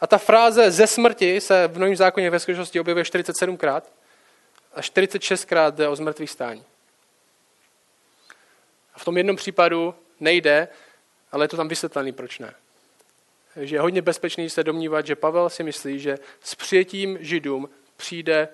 [0.00, 3.82] A ta fráze ze smrti se v Novém zákoně ve skutečnosti objevuje 47krát
[4.74, 6.64] a 46krát jde o zmrtvých stání.
[8.94, 10.68] A v tom jednom případu nejde,
[11.32, 12.54] ale je to tam vysvětlený, proč ne.
[13.56, 18.48] Že je hodně bezpečný se domnívat, že Pavel si myslí, že s přijetím židům přijde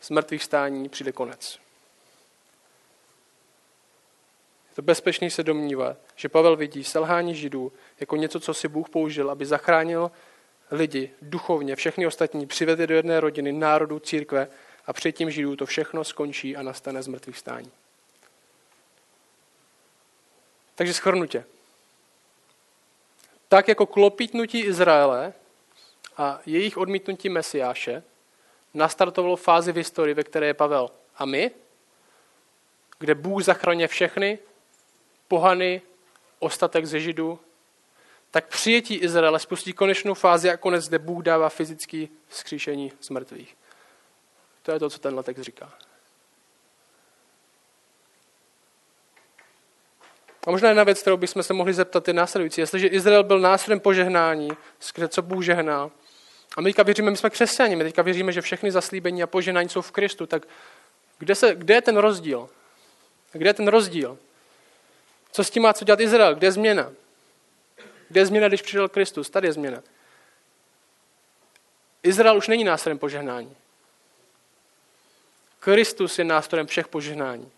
[0.00, 1.58] z mrtvých stání, přijde konec.
[4.68, 8.88] Je to bezpečný se domnívat, že Pavel vidí selhání židů jako něco, co si Bůh
[8.88, 10.10] použil, aby zachránil
[10.70, 14.48] lidi duchovně, všechny ostatní, přivedli do jedné rodiny, národu, církve
[14.86, 17.70] a předtím židů to všechno skončí a nastane z mrtvých stání.
[20.74, 21.44] Takže schrnutě.
[23.48, 25.32] Tak jako klopítnutí Izraele
[26.16, 28.02] a jejich odmítnutí Mesiáše
[28.74, 31.50] nastartovalo fázi v historii, ve které je Pavel a my,
[32.98, 34.38] kde Bůh zachraňuje všechny,
[35.28, 35.82] pohany,
[36.38, 37.38] ostatek ze Židů,
[38.30, 43.56] tak přijetí Izraele spustí konečnou fázi a konec, kde Bůh dává fyzické vzkříšení z mrtvých.
[44.62, 45.72] To je to, co ten text říká.
[50.46, 52.60] A možná jedna věc, kterou bychom se mohli zeptat, je následující.
[52.60, 55.90] Jestliže Izrael byl nástrojem požehnání, skrze co Bůh žehná,
[56.56, 59.68] a my teďka věříme, my jsme křesťani, my teďka věříme, že všechny zaslíbení a požehnání
[59.68, 60.42] jsou v Kristu, tak
[61.18, 62.48] kde, se, kde je ten rozdíl?
[63.32, 64.18] Kde je ten rozdíl?
[65.32, 66.34] Co s tím má co dělat Izrael?
[66.34, 66.92] Kde je změna?
[68.08, 69.30] Kde je změna, když přišel Kristus?
[69.30, 69.82] Tady je změna.
[72.02, 73.56] Izrael už není nástrojem požehnání.
[75.60, 77.50] Kristus je nástrojem všech požehnání.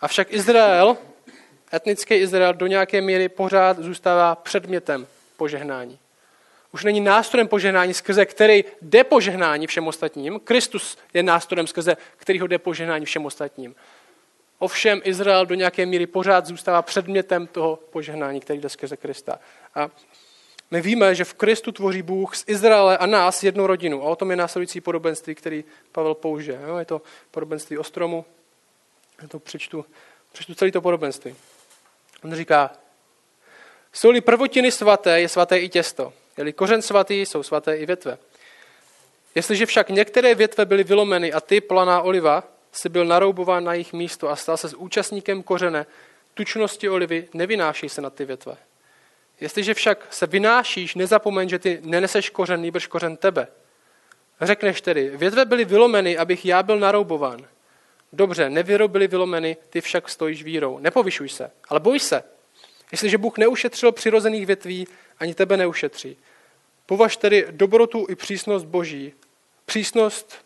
[0.00, 0.96] Avšak Izrael,
[1.74, 5.06] etnický Izrael, do nějaké míry pořád zůstává předmětem
[5.36, 5.98] požehnání.
[6.72, 10.40] Už není nástrojem požehnání, skrze který jde požehnání všem ostatním.
[10.40, 13.74] Kristus je nástrojem, skrze kterého jde požehnání všem ostatním.
[14.58, 19.38] Ovšem Izrael do nějaké míry pořád zůstává předmětem toho požehnání, který jde skrze Krista.
[19.74, 19.90] A
[20.70, 24.02] my víme, že v Kristu tvoří Bůh z Izraele a nás jednu rodinu.
[24.02, 26.60] A o tom je následující podobenství, který Pavel použije.
[26.78, 28.24] Je to podobenství o stromu.
[29.22, 29.84] Já to přečtu,
[30.32, 31.34] přečtu celý to podobenství.
[32.24, 32.70] On říká,
[33.92, 36.12] jsou-li prvotiny svaté, je svaté i těsto.
[36.36, 38.18] Je-li kořen svatý, jsou svaté i větve.
[39.34, 43.92] Jestliže však některé větve byly vylomeny a ty, planá oliva, si byl naroubován na jejich
[43.92, 45.86] místo a stal se s účastníkem kořene
[46.34, 48.56] tučnosti olivy, nevynáší se na ty větve.
[49.40, 53.48] Jestliže však se vynášíš, nezapomeň, že ty neneseš kořen, nýbrž kořen tebe.
[54.40, 57.46] Řekneš tedy, větve byly vylomeny, abych já byl naroubován.
[58.12, 60.78] Dobře, nevěrou byly vylomeny, ty však stojíš vírou.
[60.78, 62.22] Nepovyšuj se, ale boj se.
[62.92, 64.86] Jestliže Bůh neušetřil přirozených větví,
[65.22, 66.16] ani tebe neušetří.
[66.86, 69.12] Považ tedy dobrotu i přísnost Boží.
[69.66, 70.44] Přísnost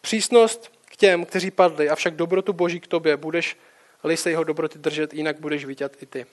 [0.00, 3.56] Přísnost k těm, kteří padli, avšak dobrotu Boží k tobě budeš
[4.04, 6.26] li se jeho dobroty držet, jinak budeš vidět i ty.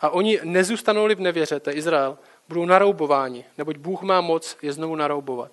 [0.00, 4.96] A oni nezůstanou-li v nevěře, to Izrael, budou naroubováni, neboť Bůh má moc je znovu
[4.96, 5.52] naroubovat.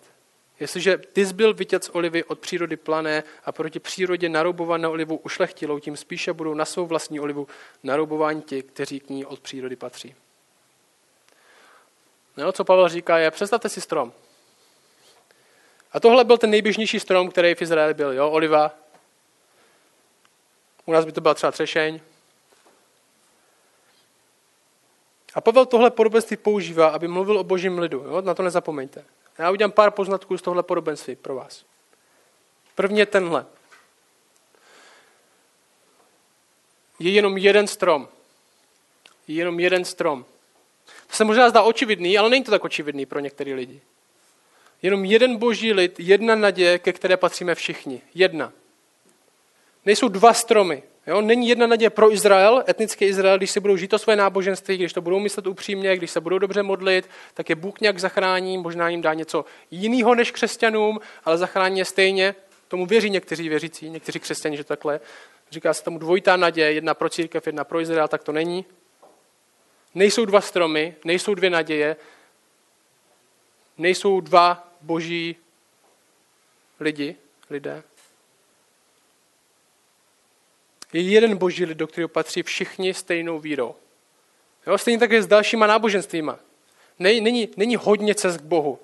[0.59, 5.79] Jestliže ty zbyl vytět z olivy od přírody plané a proti přírodě naroubovanou olivu ušlechtilou,
[5.79, 7.47] tím spíše budou na svou vlastní olivu
[7.83, 10.15] naroubováni ti, kteří k ní od přírody patří.
[12.37, 14.13] No, co Pavel říká je, představte si strom.
[15.91, 18.71] A tohle byl ten nejběžnější strom, který v Izraeli byl, jo, oliva.
[20.85, 21.99] U nás by to byla třeba třešeň.
[25.33, 27.99] A Pavel tohle podobenství používá, aby mluvil o božím lidu.
[27.99, 28.21] Jo?
[28.21, 29.05] Na to nezapomeňte.
[29.38, 31.65] Já udělám pár poznatků z tohle podobenství pro vás.
[32.76, 33.45] První je tenhle.
[37.00, 38.08] Je jenom jeden strom.
[39.28, 40.26] Je jenom jeden strom.
[41.08, 43.82] To se možná zdá očividný, ale není to tak očividný pro některé lidi.
[44.82, 48.02] Jenom jeden boží lid, jedna naděje, ke které patříme všichni.
[48.13, 48.54] Jedna.
[49.86, 50.84] Nejsou dva stromy.
[51.07, 51.21] Jo?
[51.21, 54.93] Není jedna naděje pro Izrael, etnický Izrael, když si budou žít to své náboženství, když
[54.93, 58.89] to budou myslet upřímně, když se budou dobře modlit, tak je Bůh nějak zachrání, možná
[58.89, 62.35] jim dá něco jiného než křesťanům, ale zachrání je stejně.
[62.67, 64.99] Tomu věří někteří věřící, někteří křesťani, že takhle.
[65.51, 68.65] Říká se tomu dvojitá naděje, jedna pro církev, jedna pro Izrael, tak to není.
[69.95, 71.95] Nejsou dva stromy, nejsou dvě naděje,
[73.77, 75.35] nejsou dva boží
[76.79, 77.15] lidi,
[77.49, 77.83] lidé.
[80.95, 83.75] Je jeden boží lid, do kterého patří všichni stejnou vírou.
[84.67, 86.39] Jo, stejně tak je s dalšíma náboženstvíma.
[86.99, 88.79] Není, není, hodně cest k Bohu.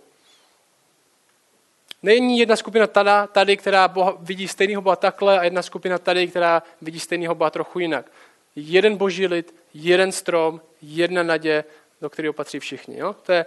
[2.03, 6.27] Není jedna skupina tady, tady která boha, vidí stejného Boha takhle a jedna skupina tady,
[6.27, 8.11] která vidí stejného Boha trochu jinak.
[8.55, 11.63] Jeden boží lid, jeden strom, jedna naděje,
[12.01, 12.97] do kterého patří všichni.
[12.97, 13.15] Jo?
[13.23, 13.45] To je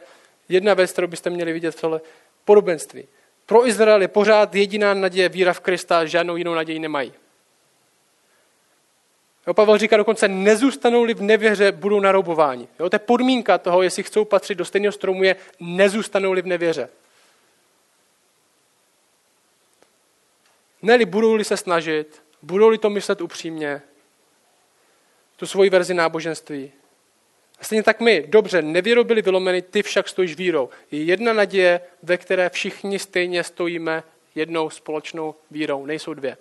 [0.49, 2.01] jedna věc, kterou byste měli vidět v tohle
[2.45, 3.05] podobenství.
[3.47, 7.13] Pro Izrael je pořád jediná naděje víra v Krista, žádnou jinou naději nemají.
[9.47, 12.69] Jo, Pavel říká dokonce, nezůstanou-li v nevěře, budou naroubováni.
[12.81, 16.89] Jo, to je podmínka toho, jestli chcou patřit do stejného stromu, je nezůstanou-li v nevěře.
[20.83, 23.83] Neli budou-li se snažit, budou-li to myslet upřímně,
[25.37, 26.73] tu svoji verzi náboženství.
[27.61, 30.69] A stejně tak my, dobře, nevěrou byli vylomeny, ty však stojíš vírou.
[30.91, 34.03] Je jedna naděje, ve které všichni stejně stojíme
[34.35, 35.87] jednou společnou vírou.
[35.87, 36.37] Nejsou dvě.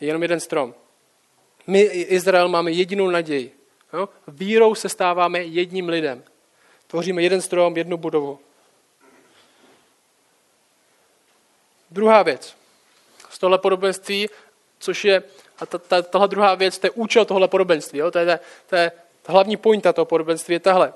[0.00, 0.74] Je jenom jeden strom.
[1.70, 3.56] My, Izrael, máme jedinou naději.
[3.92, 4.08] Jo?
[4.28, 6.24] Vírou se stáváme jedním lidem.
[6.86, 8.38] Tvoříme jeden strom, jednu budovu.
[11.90, 12.56] Druhá věc.
[13.30, 14.28] Z tohle podobenství,
[14.78, 15.22] což je,
[15.58, 17.98] a ta, ta, tahle druhá věc, to je účel tohle podobenství.
[17.98, 18.10] Jo?
[18.10, 20.92] To, je, to je ta hlavní pointa toho podobenství je tahle.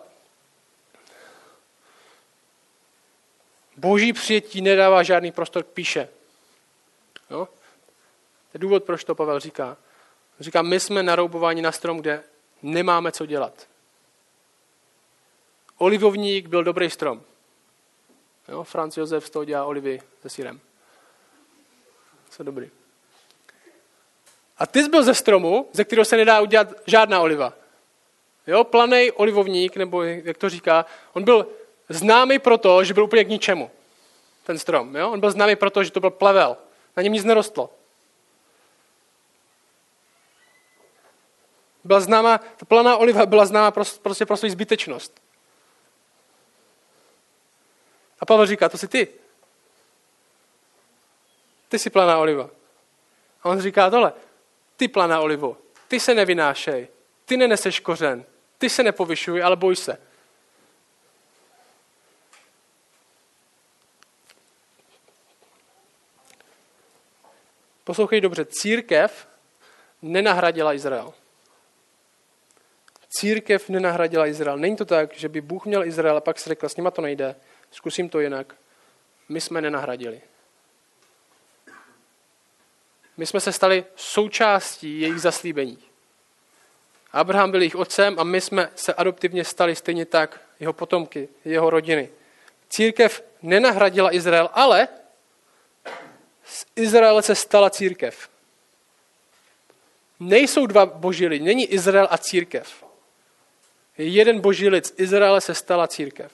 [3.76, 6.08] Boží přijetí nedává žádný prostor k píše.
[7.30, 7.46] Jo?
[7.46, 9.76] To je důvod, proč to Pavel říká.
[10.40, 12.22] Říká, my jsme naroubováni na strom, kde
[12.62, 13.66] nemáme co dělat.
[15.78, 17.22] Olivovník byl dobrý strom.
[18.48, 20.60] Jo, Franz Josef z toho dělá olivy se sírem.
[22.30, 22.70] Jsou dobrý.
[24.58, 27.52] A ty jsi byl ze stromu, ze kterého se nedá udělat žádná oliva.
[28.46, 31.46] Jo, planej olivovník, nebo jak to říká, on byl
[31.88, 33.70] známý proto, že byl úplně k ničemu.
[34.44, 34.96] Ten strom.
[34.96, 35.10] Jo?
[35.10, 36.56] On byl známý proto, že to byl plevel.
[36.96, 37.70] Na něm nic nerostlo.
[41.84, 43.70] Byla známa, ta planá oliva byla známa
[44.02, 45.22] prostě pro svou zbytečnost.
[48.20, 49.08] A Pavel říká, to jsi ty.
[51.68, 52.50] Ty jsi planá oliva.
[53.42, 54.12] A on říká tohle,
[54.76, 55.56] ty planá olivo,
[55.88, 56.88] ty se nevynášej,
[57.24, 58.24] ty neneseš kořen,
[58.58, 59.98] ty se nepovyšuj, ale boj se.
[67.84, 69.28] Poslouchej dobře, církev
[70.02, 71.14] nenahradila Izrael.
[73.16, 74.58] Církev nenahradila Izrael.
[74.58, 77.02] Není to tak, že by Bůh měl Izrael a pak si řekl, s nima to
[77.02, 77.36] nejde,
[77.70, 78.54] zkusím to jinak.
[79.28, 80.20] My jsme nenahradili.
[83.16, 85.78] My jsme se stali součástí jejich zaslíbení.
[87.12, 91.70] Abraham byl jejich otcem a my jsme se adoptivně stali stejně tak jeho potomky, jeho
[91.70, 92.08] rodiny.
[92.68, 94.88] Církev nenahradila Izrael, ale
[96.44, 98.28] z Izraele se stala církev.
[100.20, 102.84] Nejsou dva boží lidi, není Izrael a církev.
[103.98, 106.32] Je jeden boží lid, z Izraele se stala církev.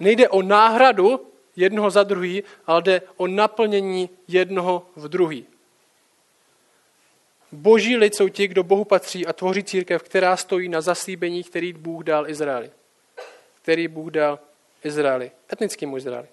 [0.00, 1.26] Nejde o náhradu
[1.56, 5.46] jednoho za druhý, ale jde o naplnění jednoho v druhý.
[7.52, 11.72] Boží lid jsou ti, kdo Bohu patří a tvoří církev, která stojí na zaslíbení, který
[11.72, 12.70] Bůh dal Izraeli.
[13.62, 14.38] Který Bůh dal
[14.84, 16.28] Izraeli, etnickému Izraeli.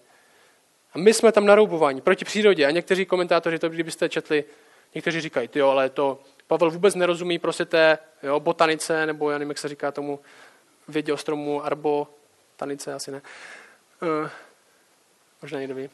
[0.93, 2.65] A my jsme tam naroubováni proti přírodě.
[2.65, 4.43] A někteří komentátoři, to kdybyste četli,
[4.95, 9.49] někteří říkají, jo, ale to Pavel vůbec nerozumí prostě té jo, botanice, nebo já nevím,
[9.49, 10.19] jak se říká tomu
[10.87, 12.07] vědě o stromu, arbo,
[12.55, 13.21] tanice, asi ne.
[14.01, 14.29] Uh,
[15.41, 15.89] možná někdo ví.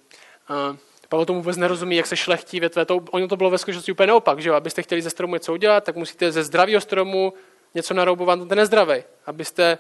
[0.50, 0.78] Uh,
[1.10, 2.86] Pavel tomu vůbec nerozumí, jak se šlechtí větve.
[2.86, 4.56] To, ono to bylo ve skutečnosti úplně naopak, že jo?
[4.56, 7.34] Abyste chtěli ze stromu něco udělat, tak musíte ze zdravého stromu
[7.74, 9.78] něco naroubovat na ten nezdravý, abyste,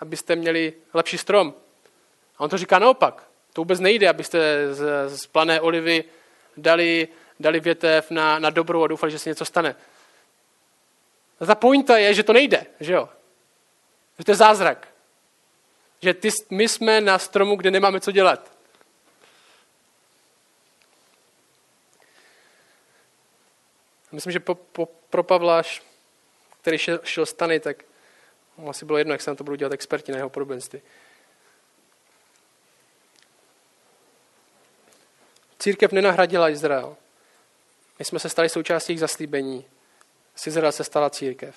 [0.00, 1.54] abyste měli lepší strom.
[2.38, 3.22] A on to říká naopak.
[3.52, 6.04] To vůbec nejde, abyste z, z plané olivy
[6.56, 7.08] dali,
[7.40, 9.76] dali větev na, na dobrou a doufali, že se něco stane.
[11.42, 13.08] A ta pointa je, že to nejde, že jo?
[14.18, 14.88] Že to je zázrak.
[16.02, 18.52] Že ty, my jsme na stromu, kde nemáme co dělat.
[24.12, 25.82] Myslím, že po, po, pro Pavláš,
[26.60, 27.84] který šel, šel stany, tak
[28.56, 30.82] mu asi bylo jedno, jak se na to budou dělat experti na jeho podobenství.
[35.58, 36.96] Církev nenahradila Izrael.
[37.98, 39.64] My jsme se stali součástí jejich zaslíbení.
[40.34, 41.56] Z Izrael se stala církev.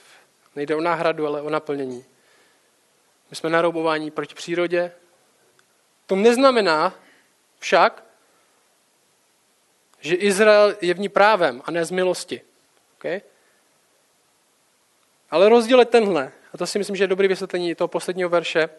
[0.55, 2.05] Nejde o náhradu, ale o naplnění.
[3.29, 4.91] My jsme naroubováni proti přírodě.
[6.05, 6.93] To neznamená
[7.59, 8.03] však,
[9.99, 12.41] že Izrael je v ní právem a ne z milosti.
[12.97, 13.21] Okay?
[15.29, 16.31] Ale rozdíl je tenhle.
[16.53, 18.69] A to si myslím, že je dobrý vysvětlení toho posledního verše.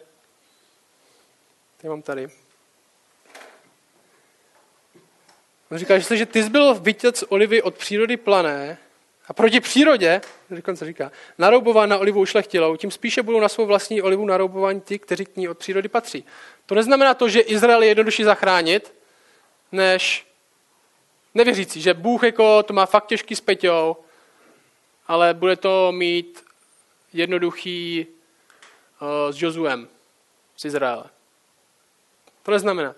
[1.77, 2.29] Ty mám tady.
[5.71, 8.77] On říká, že ty jsi byl vytěc olivy od přírody plané
[9.27, 14.01] a proti přírodě, dokonce říká, naroubován na olivu ušlechtilou, tím spíše budou na svou vlastní
[14.01, 16.25] olivu naroubováni ti, kteří k ní od přírody patří.
[16.65, 18.93] To neznamená to, že Izrael je jednodušší zachránit,
[19.71, 20.27] než
[21.33, 23.97] nevěřící, že Bůh jako to má fakt těžký s Peťou,
[25.07, 26.43] ale bude to mít
[27.13, 28.07] jednoduchý
[29.01, 29.87] uh, s Jozuem
[30.57, 31.05] z Izraele.
[32.43, 32.95] To neznamená.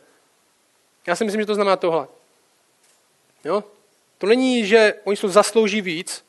[1.07, 2.07] Já si myslím, že to znamená tohle.
[3.43, 3.63] Jo?
[4.19, 6.25] To není, že oni se zaslouží víc.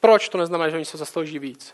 [0.00, 1.72] Proč to neznamená, že oni se zaslouží víc?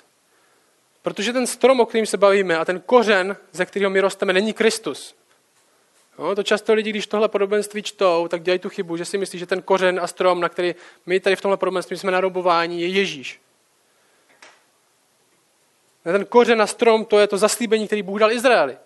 [1.03, 4.53] Protože ten strom, o kterým se bavíme, a ten kořen, ze kterého my rosteme, není
[4.53, 5.15] Kristus.
[6.19, 9.39] No, to často lidi, když tohle podobenství čtou, tak dělají tu chybu, že si myslí,
[9.39, 10.75] že ten kořen a strom, na který
[11.07, 13.41] my tady v tomhle podobenství jsme narobováni, je Ježíš.
[16.05, 18.79] A ten kořen a strom, to je to zaslíbení, který Bůh dal Izraeli.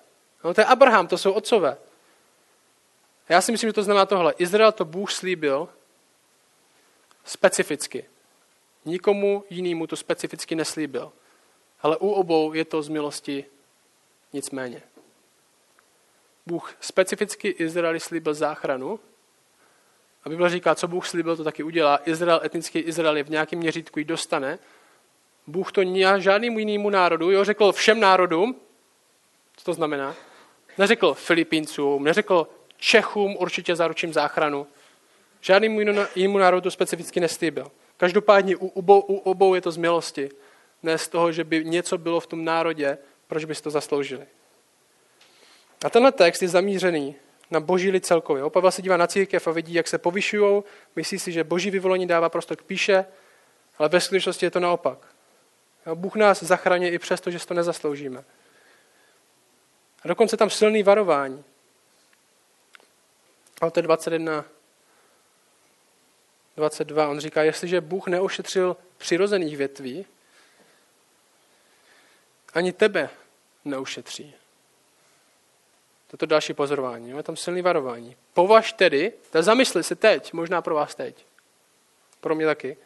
[0.44, 1.76] No, to je Abraham, to jsou otcové.
[3.30, 4.34] Já si myslím, že to znamená tohle.
[4.38, 5.68] Izrael to Bůh slíbil
[7.24, 8.04] specificky.
[8.84, 11.12] Nikomu jinému to specificky neslíbil.
[11.82, 13.44] Ale u obou je to z milosti
[14.32, 14.82] nicméně.
[16.46, 19.00] Bůh specificky Izraeli slíbil záchranu.
[20.24, 22.00] A Bible říká, co Bůh slíbil, to taky udělá.
[22.04, 24.58] Izrael, etnický Izrael je v nějakém měřítku ji dostane.
[25.46, 25.82] Bůh to
[26.18, 28.60] žádnému jinému národu, jo, řekl všem národům,
[29.56, 30.14] co to znamená?
[30.78, 32.48] Neřekl Filipíncům, neřekl
[32.80, 34.66] Čechům určitě zaručím záchranu.
[35.40, 35.80] Žádnému
[36.14, 37.70] jinému národu specificky neslíbil.
[37.96, 40.30] Každopádně u obou, u obou je to z milosti,
[40.82, 44.26] ne z toho, že by něco bylo v tom národě, proč by si to zasloužili.
[45.84, 47.14] A tenhle text je zamířený
[47.50, 48.50] na boží lid celkově.
[48.50, 50.62] Pavel se dívá na církev a vidí, jak se povyšují,
[50.96, 53.04] myslí si, že boží vyvolení dává prostor k píše,
[53.78, 54.98] ale ve skutečnosti je to naopak.
[55.94, 58.24] Bůh nás zachraňuje i přesto, že si to nezasloužíme.
[60.02, 61.44] A dokonce tam silný varování.
[63.60, 64.44] Ale to je 21,
[66.56, 67.08] 22.
[67.08, 70.06] On říká, jestliže Bůh neošetřil přirozených větví,
[72.54, 73.10] ani tebe
[73.64, 74.34] neušetří.
[76.06, 77.10] Toto další pozorování.
[77.10, 78.16] Je tam silný varování.
[78.34, 81.26] Považ tedy, tak zamysli se teď, možná pro vás teď,
[82.20, 82.76] pro mě taky.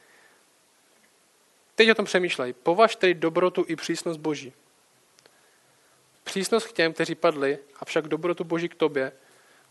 [1.75, 2.53] Teď o tom přemýšlej.
[2.53, 4.53] Považ tedy dobrotu i přísnost Boží.
[6.25, 9.13] Přísnost k těm, kteří padli, avšak dobrotu Boží k tobě.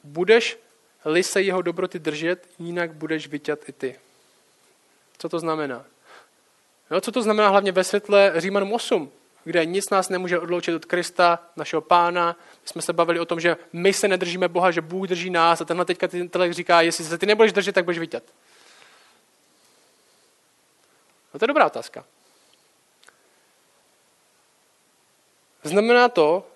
[0.03, 0.57] Budeš
[1.05, 3.99] li se jeho dobroty držet, jinak budeš vyťat i ty.
[5.17, 5.85] Co to znamená?
[6.91, 9.11] No, co to znamená hlavně ve světle Římanům 8,
[9.43, 12.35] kde nic nás nemůže odloučit od Krista, našeho pána.
[12.61, 15.61] My jsme se bavili o tom, že my se nedržíme Boha, že Bůh drží nás
[15.61, 18.23] a tenhle teďka tenhle říká, jestli se ty nebudeš držet, tak budeš vyťat.
[21.33, 22.05] No to je dobrá otázka.
[25.63, 26.47] Znamená to,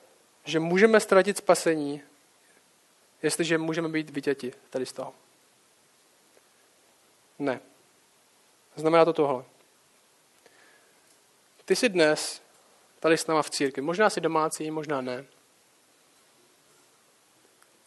[0.45, 2.01] že můžeme ztratit spasení,
[3.21, 5.13] jestliže můžeme být vytěti tady z toho.
[7.39, 7.59] Ne.
[8.75, 9.43] Znamená to tohle.
[11.65, 12.41] Ty jsi dnes
[12.99, 13.81] tady s náma v církvi.
[13.81, 15.25] Možná jsi domácí, možná ne.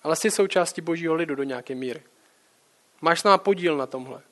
[0.02, 2.02] Ale jsi součástí božího lidu do nějaké míry.
[3.00, 4.22] Máš s náma podíl na tomhle.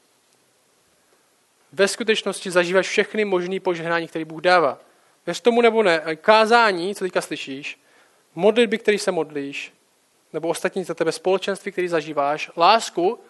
[1.72, 4.80] Ve skutečnosti zažíváš všechny možné požehnání, které Bůh dává.
[5.26, 7.80] Věř tomu nebo ne, kázání, co teďka slyšíš,
[8.34, 9.72] modlitby, který se modlíš,
[10.32, 13.20] nebo ostatní za tebe společenství, který zažíváš, lásku,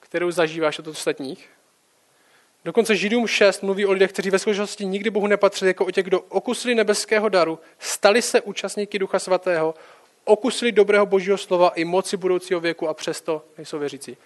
[0.00, 1.50] kterou zažíváš od ostatních.
[2.64, 6.04] Dokonce Židům 6 mluví o lidech, kteří ve skutečnosti nikdy Bohu nepatřili, jako o těch,
[6.04, 9.74] kdo okusili nebeského daru, stali se účastníky Ducha Svatého,
[10.24, 14.16] okusili dobrého božího slova i moci budoucího věku a přesto nejsou věřící.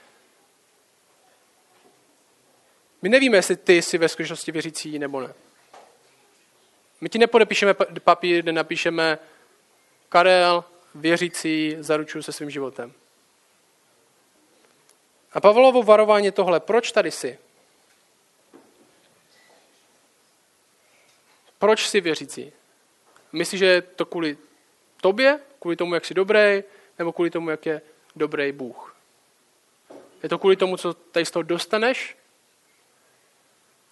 [3.03, 5.35] My nevíme, jestli ty jsi ve skutečnosti věřící nebo ne.
[7.01, 9.19] My ti nepodepíšeme papír, kde napíšeme
[10.09, 10.65] Karel,
[10.97, 12.93] věřící, zaručuju se svým životem.
[15.33, 16.61] A Pavlovo varování tohle.
[16.61, 17.39] Proč tady jsi?
[21.59, 22.53] Proč jsi věřící?
[23.33, 24.39] Myslíš, že je to kvůli
[25.01, 26.63] tobě, kvůli tomu, jak jsi dobrý,
[26.99, 27.83] nebo kvůli tomu, jak je
[28.17, 28.97] dobrý Bůh?
[30.23, 32.17] Je to kvůli tomu, co tady z toho dostaneš?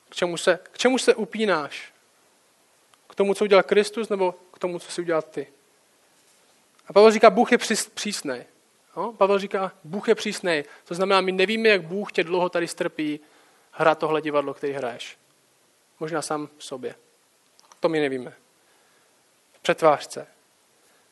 [0.08, 1.92] K čemu se, k čemu se upínáš?
[3.08, 5.46] K tomu, co udělal Kristus, nebo k tomu, co si udělal ty?
[6.86, 7.58] A Pavel říká, Bůh je
[7.94, 8.44] přísný.
[8.96, 10.62] No, Pavel říká, Bůh je přísný.
[10.84, 13.20] To znamená, my nevíme, jak Bůh tě dlouho tady strpí
[13.72, 15.18] hrát tohle divadlo, který hraješ.
[16.00, 16.94] Možná sám v sobě.
[17.80, 18.32] To my nevíme.
[19.62, 20.26] Přetvářce.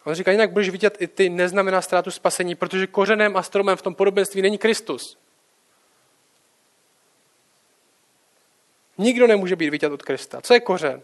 [0.04, 3.82] On říká, jinak budeš vidět i ty, neznamená ztrátu spasení, protože kořenem a stromem v
[3.82, 5.18] tom podobenství není Kristus.
[8.98, 10.40] Nikdo nemůže být vidět od Krista.
[10.40, 11.02] Co je kořen?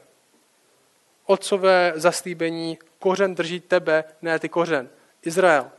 [1.31, 4.89] Otcové zaslíbení, kořen drží tebe, ne ty kořen.
[5.22, 5.70] Izrael.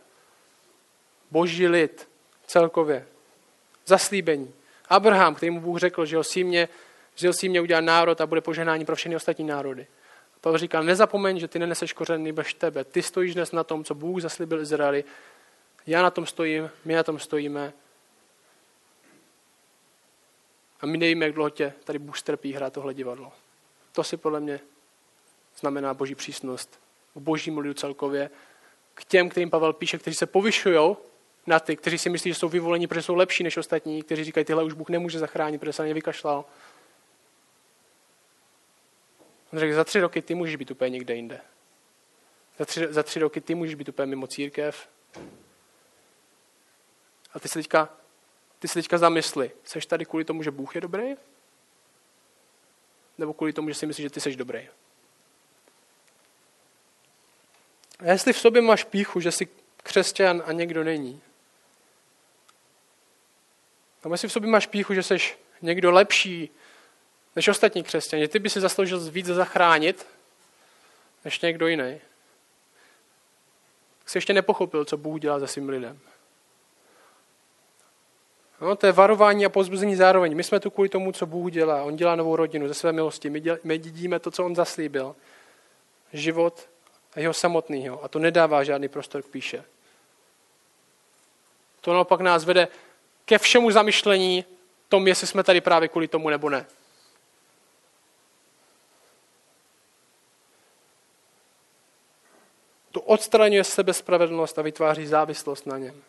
[1.32, 2.10] Boží lid
[2.47, 3.08] celkově.
[3.86, 4.54] Zaslíbení.
[4.89, 6.70] Abraham, který mu Bůh řekl, že ho símě,
[7.16, 9.88] že ho símě udělá národ a bude požehnání pro všechny ostatní národy.
[10.41, 12.84] Pavel říká, nezapomeň, že ty neneseš kořen nejbrž tebe.
[12.84, 15.04] Ty stojíš dnes na tom, co Bůh zaslíbil Izraeli.
[15.88, 17.74] Já na tom stojím, my na tom stojíme.
[20.82, 23.32] A my nevíme, jak dlouho tě tady Bůh strpí hrát tohle divadlo.
[23.91, 24.60] To si podle mě
[25.60, 26.80] znamená boží přísnost
[27.14, 28.30] k božímu lidu celkově,
[28.93, 30.95] k těm, kterým Pavel píše, kteří se povyšují
[31.47, 34.45] na ty, kteří si myslí, že jsou vyvolení, protože jsou lepší než ostatní, kteří říkají,
[34.45, 36.45] tyhle už Bůh nemůže zachránit, protože se na ně vykašlal.
[39.53, 41.41] On řekl, za tři roky ty můžeš být úplně někde jinde.
[42.57, 44.89] Za tři, za tři roky ty můžeš být úplně mimo církev.
[47.34, 47.89] A ty se teďka,
[48.60, 51.16] ty se teďka zamysli, seš tady kvůli tomu, že Bůh je dobrý?
[53.18, 54.70] Nebo kvůli tomu, že si myslíš, že ty jsi dobrý?
[58.00, 59.47] A jestli v sobě máš píchu, že jsi
[59.84, 61.22] křesťan a někdo není,
[64.04, 65.18] nebo jestli v sobě máš píchu, že jsi
[65.62, 66.50] někdo lepší
[67.36, 70.08] než ostatní křesťané, ty by si zasloužil víc zachránit,
[71.26, 72.02] než někdo jiný.
[74.06, 76.00] Jsi ještě nepochopil, co Bůh dělá se svým lidem.
[78.62, 80.36] No, to je varování a pozbuzení zároveň.
[80.36, 81.84] My jsme tu kvůli tomu, co Bůh dělá.
[81.84, 83.30] On dělá novou rodinu ze své milosti.
[83.30, 85.16] My, děl, my dědíme to, co on zaslíbil.
[86.14, 86.70] Život
[87.16, 88.03] a jeho samotného.
[88.03, 89.64] A to nedává žádný prostor k píše.
[91.82, 92.68] To naopak nás vede
[93.26, 94.45] ke všemu zamyšlení
[94.89, 96.66] tom, jestli jsme tady právě kvůli tomu nebo ne.
[102.91, 106.03] To odstraňuje sebespravedlnost a vytváří závislost na něm.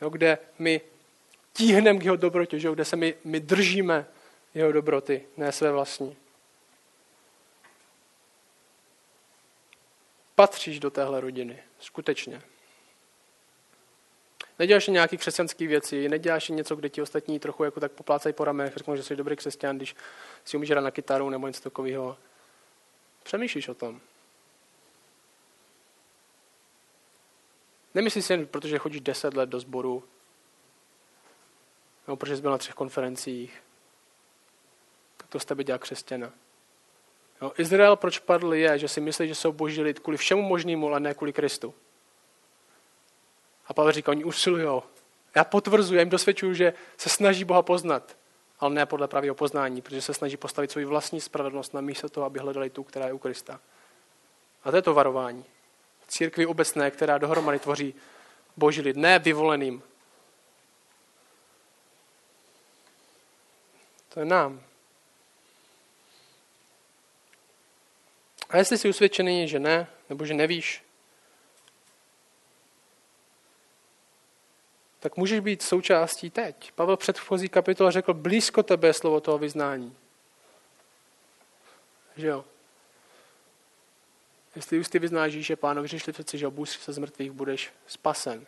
[0.00, 0.80] Jo, kde my
[1.52, 2.70] tíhneme k jeho dobrotě, že?
[2.70, 4.06] kde se my, my držíme
[4.54, 6.16] jeho dobroty, ne své vlastní.
[10.36, 12.42] Patříš do téhle rodiny, skutečně.
[14.58, 18.76] Neděláš nějaké křesťanské věci, neděláš něco, kde ti ostatní trochu jako tak poplácají po ramech,
[18.76, 19.96] řeknou, že jsi dobrý křesťan, když
[20.44, 22.16] si umíš hrát na kytaru nebo něco takového.
[23.22, 24.00] Přemýšlíš o tom.
[27.94, 30.04] Nemyslíš si jen, protože chodíš deset let do sboru,
[32.06, 33.62] nebo protože jsi byl na třech konferencích,
[35.16, 36.32] tak to z tebe dělá křesťana.
[37.42, 40.86] Jo, Izrael proč padl je, že si myslí, že jsou boží lid kvůli všemu možnému,
[40.88, 41.74] ale ne kvůli Kristu.
[43.66, 44.82] A Pavel říká, oni usilují.
[45.34, 48.16] Já potvrzuji, já jim dosvědčuju, že se snaží Boha poznat,
[48.60, 52.26] ale ne podle pravého poznání, protože se snaží postavit svou vlastní spravedlnost na místo toho,
[52.26, 53.60] aby hledali tu, která je u Krista.
[54.64, 55.44] A to je to varování.
[56.08, 57.94] Církvi obecné, která dohromady tvoří
[58.56, 59.82] boží lid, ne vyvoleným.
[64.14, 64.65] To je nám.
[68.56, 70.84] A jestli jsi usvědčený, že ne, nebo že nevíš,
[75.00, 76.72] tak můžeš být součástí teď.
[76.72, 79.96] Pavel předchozí kapitola řekl, blízko tebe je slovo toho vyznání.
[82.16, 82.44] Že jo?
[84.56, 88.46] Jestli už ty vyznáš, že pánu vyřešili přeci, že obůz se z mrtvých budeš spasen.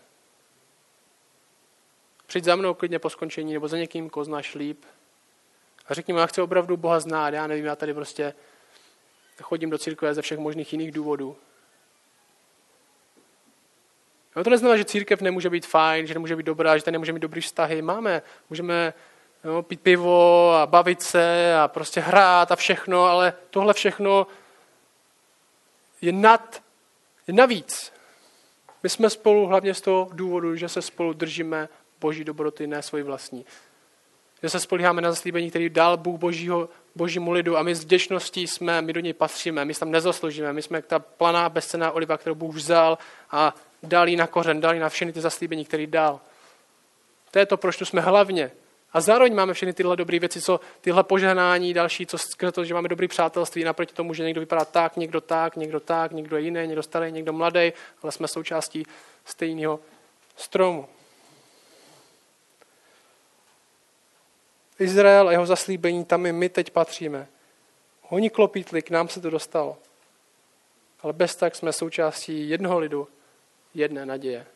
[2.26, 4.84] Přijď za mnou klidně po skončení, nebo za někým, koho znáš líp.
[5.86, 8.34] A řekni mu, já chci opravdu Boha znát, já nevím, já tady prostě
[9.42, 11.36] chodím do církve ze všech možných jiných důvodů.
[14.36, 17.12] No to neznamená, že církev nemůže být fajn, že nemůže být dobrá, že tady nemůže
[17.12, 17.82] mít dobrý vztahy.
[17.82, 18.94] Máme, můžeme
[19.44, 24.26] no, pít pivo a bavit se a prostě hrát a všechno, ale tohle všechno
[26.00, 26.62] je nad,
[27.26, 27.92] je navíc.
[28.82, 31.68] My jsme spolu hlavně z toho důvodu, že se spolu držíme
[32.00, 33.46] boží dobroty, ne svoji vlastní.
[34.42, 38.46] Že se spolíháme na zaslíbení, který dal Bůh božího, božímu lidu a my s vděčností
[38.46, 42.34] jsme, my do něj patříme, my tam nezasloužíme, my jsme ta planá bezcená oliva, kterou
[42.34, 42.98] Bůh vzal
[43.30, 46.20] a dal jí na kořen, dal jí na všechny ty zaslíbení, který dal.
[47.30, 48.50] To je to, proč tu jsme hlavně.
[48.92, 52.74] A zároveň máme všechny tyhle dobré věci, co tyhle požehnání, další, co skrze to, že
[52.74, 56.66] máme dobré přátelství, naproti tomu, že někdo vypadá tak, někdo tak, někdo tak, někdo jiný,
[56.66, 57.72] někdo starý, někdo mladý,
[58.02, 58.86] ale jsme součástí
[59.24, 59.80] stejného
[60.36, 60.88] stromu.
[64.78, 67.28] Izrael a jeho zaslíbení, tam i my teď patříme.
[68.08, 69.78] Oni klopítli, k nám se to dostalo.
[71.02, 73.08] Ale bez tak jsme součástí jednoho lidu,
[73.74, 74.46] jedné naděje.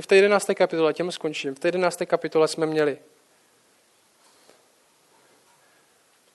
[0.00, 0.50] v té 11.
[0.54, 2.02] kapitole, těm skončím, v té 11.
[2.06, 2.98] kapitole jsme měli.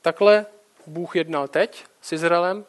[0.01, 0.45] Takhle
[0.87, 2.65] Bůh jednal teď s Izraelem,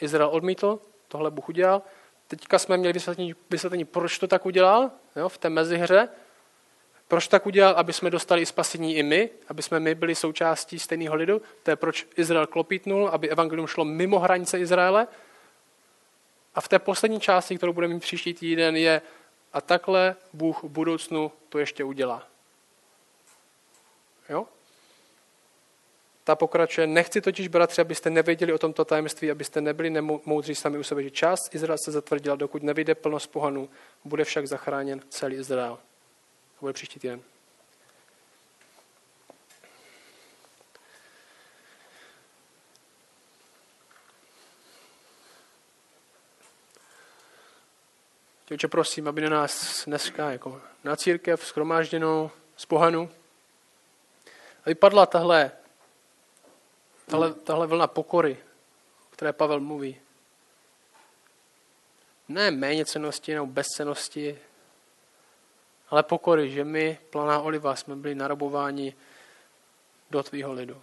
[0.00, 1.82] Izrael odmítl, tohle Bůh udělal,
[2.28, 6.08] Teďka jsme měli vysvětlení, vysvětlení proč to tak udělal jo, v té mezihře.
[7.08, 11.14] Proč tak udělal, aby jsme dostali spasení i my, aby jsme my byli součástí stejného
[11.14, 11.42] lidu.
[11.62, 15.06] To je proč Izrael klopítnul, aby evangelium šlo mimo hranice Izraele.
[16.54, 19.02] A v té poslední části, kterou budeme mít příští týden, je
[19.52, 22.22] a takhle Bůh v budoucnu to ještě udělá.
[24.28, 24.46] Jo?
[26.26, 30.82] Ta pokračuje, nechci totiž, bratři, abyste nevěděli o tomto tajemství, abyste nebyli nemoudří sami u
[30.82, 33.68] sebe, že část Izrael se zatvrdila, dokud nevyjde plnost pohanů,
[34.04, 35.76] bude však zachráněn celý Izrael.
[36.54, 37.20] To bude příští týden.
[48.44, 53.10] Těče, prosím, aby na nás dneska, jako na církev, schromážděnou z pohanu,
[54.64, 55.52] aby padla tahle,
[57.06, 58.38] tahle, tahle vlna pokory,
[59.06, 60.00] o které Pavel mluví.
[62.28, 64.38] Ne méně cenosti nebo bezcenosti,
[65.88, 68.94] ale pokory, že my, planá oliva, jsme byli narobováni
[70.10, 70.82] do tvýho lidu.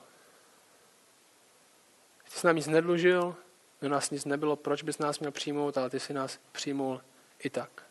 [2.23, 3.35] Ty jsi nám nic nedlužil,
[3.81, 7.01] do nás nic nebylo, proč bys nás měl přijmout, ale ty jsi nás přijmul
[7.39, 7.83] i tak.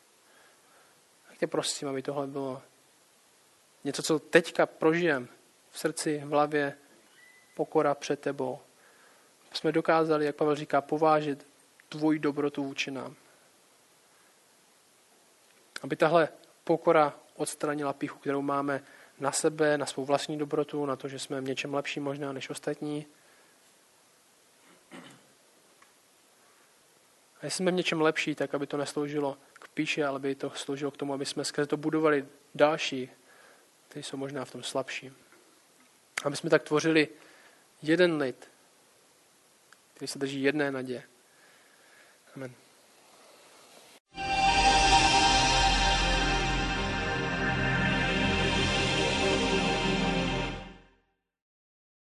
[1.28, 2.62] Tak tě prosím, aby tohle bylo
[3.84, 5.28] něco, co teďka prožijem
[5.70, 6.78] v srdci, v hlavě,
[7.54, 8.58] pokora před tebou.
[9.52, 11.46] Jsme dokázali, jak Pavel říká, povážit
[11.88, 13.14] tvoji dobrotu vůči nám.
[15.82, 16.28] Aby tahle
[16.64, 18.82] pokora odstranila píchu, kterou máme
[19.20, 22.50] na sebe, na svou vlastní dobrotu, na to, že jsme v něčem lepší možná než
[22.50, 23.06] ostatní.
[27.40, 30.50] A jestli jsme v něčem lepší, tak aby to nesloužilo k píše, ale aby to
[30.50, 33.10] sloužilo k tomu, aby jsme skrze to budovali další,
[33.88, 35.12] kteří jsou možná v tom slabší.
[36.24, 37.08] Aby jsme tak tvořili
[37.82, 38.50] jeden lid,
[39.94, 41.02] který se drží jedné naděje.
[42.36, 42.54] Amen.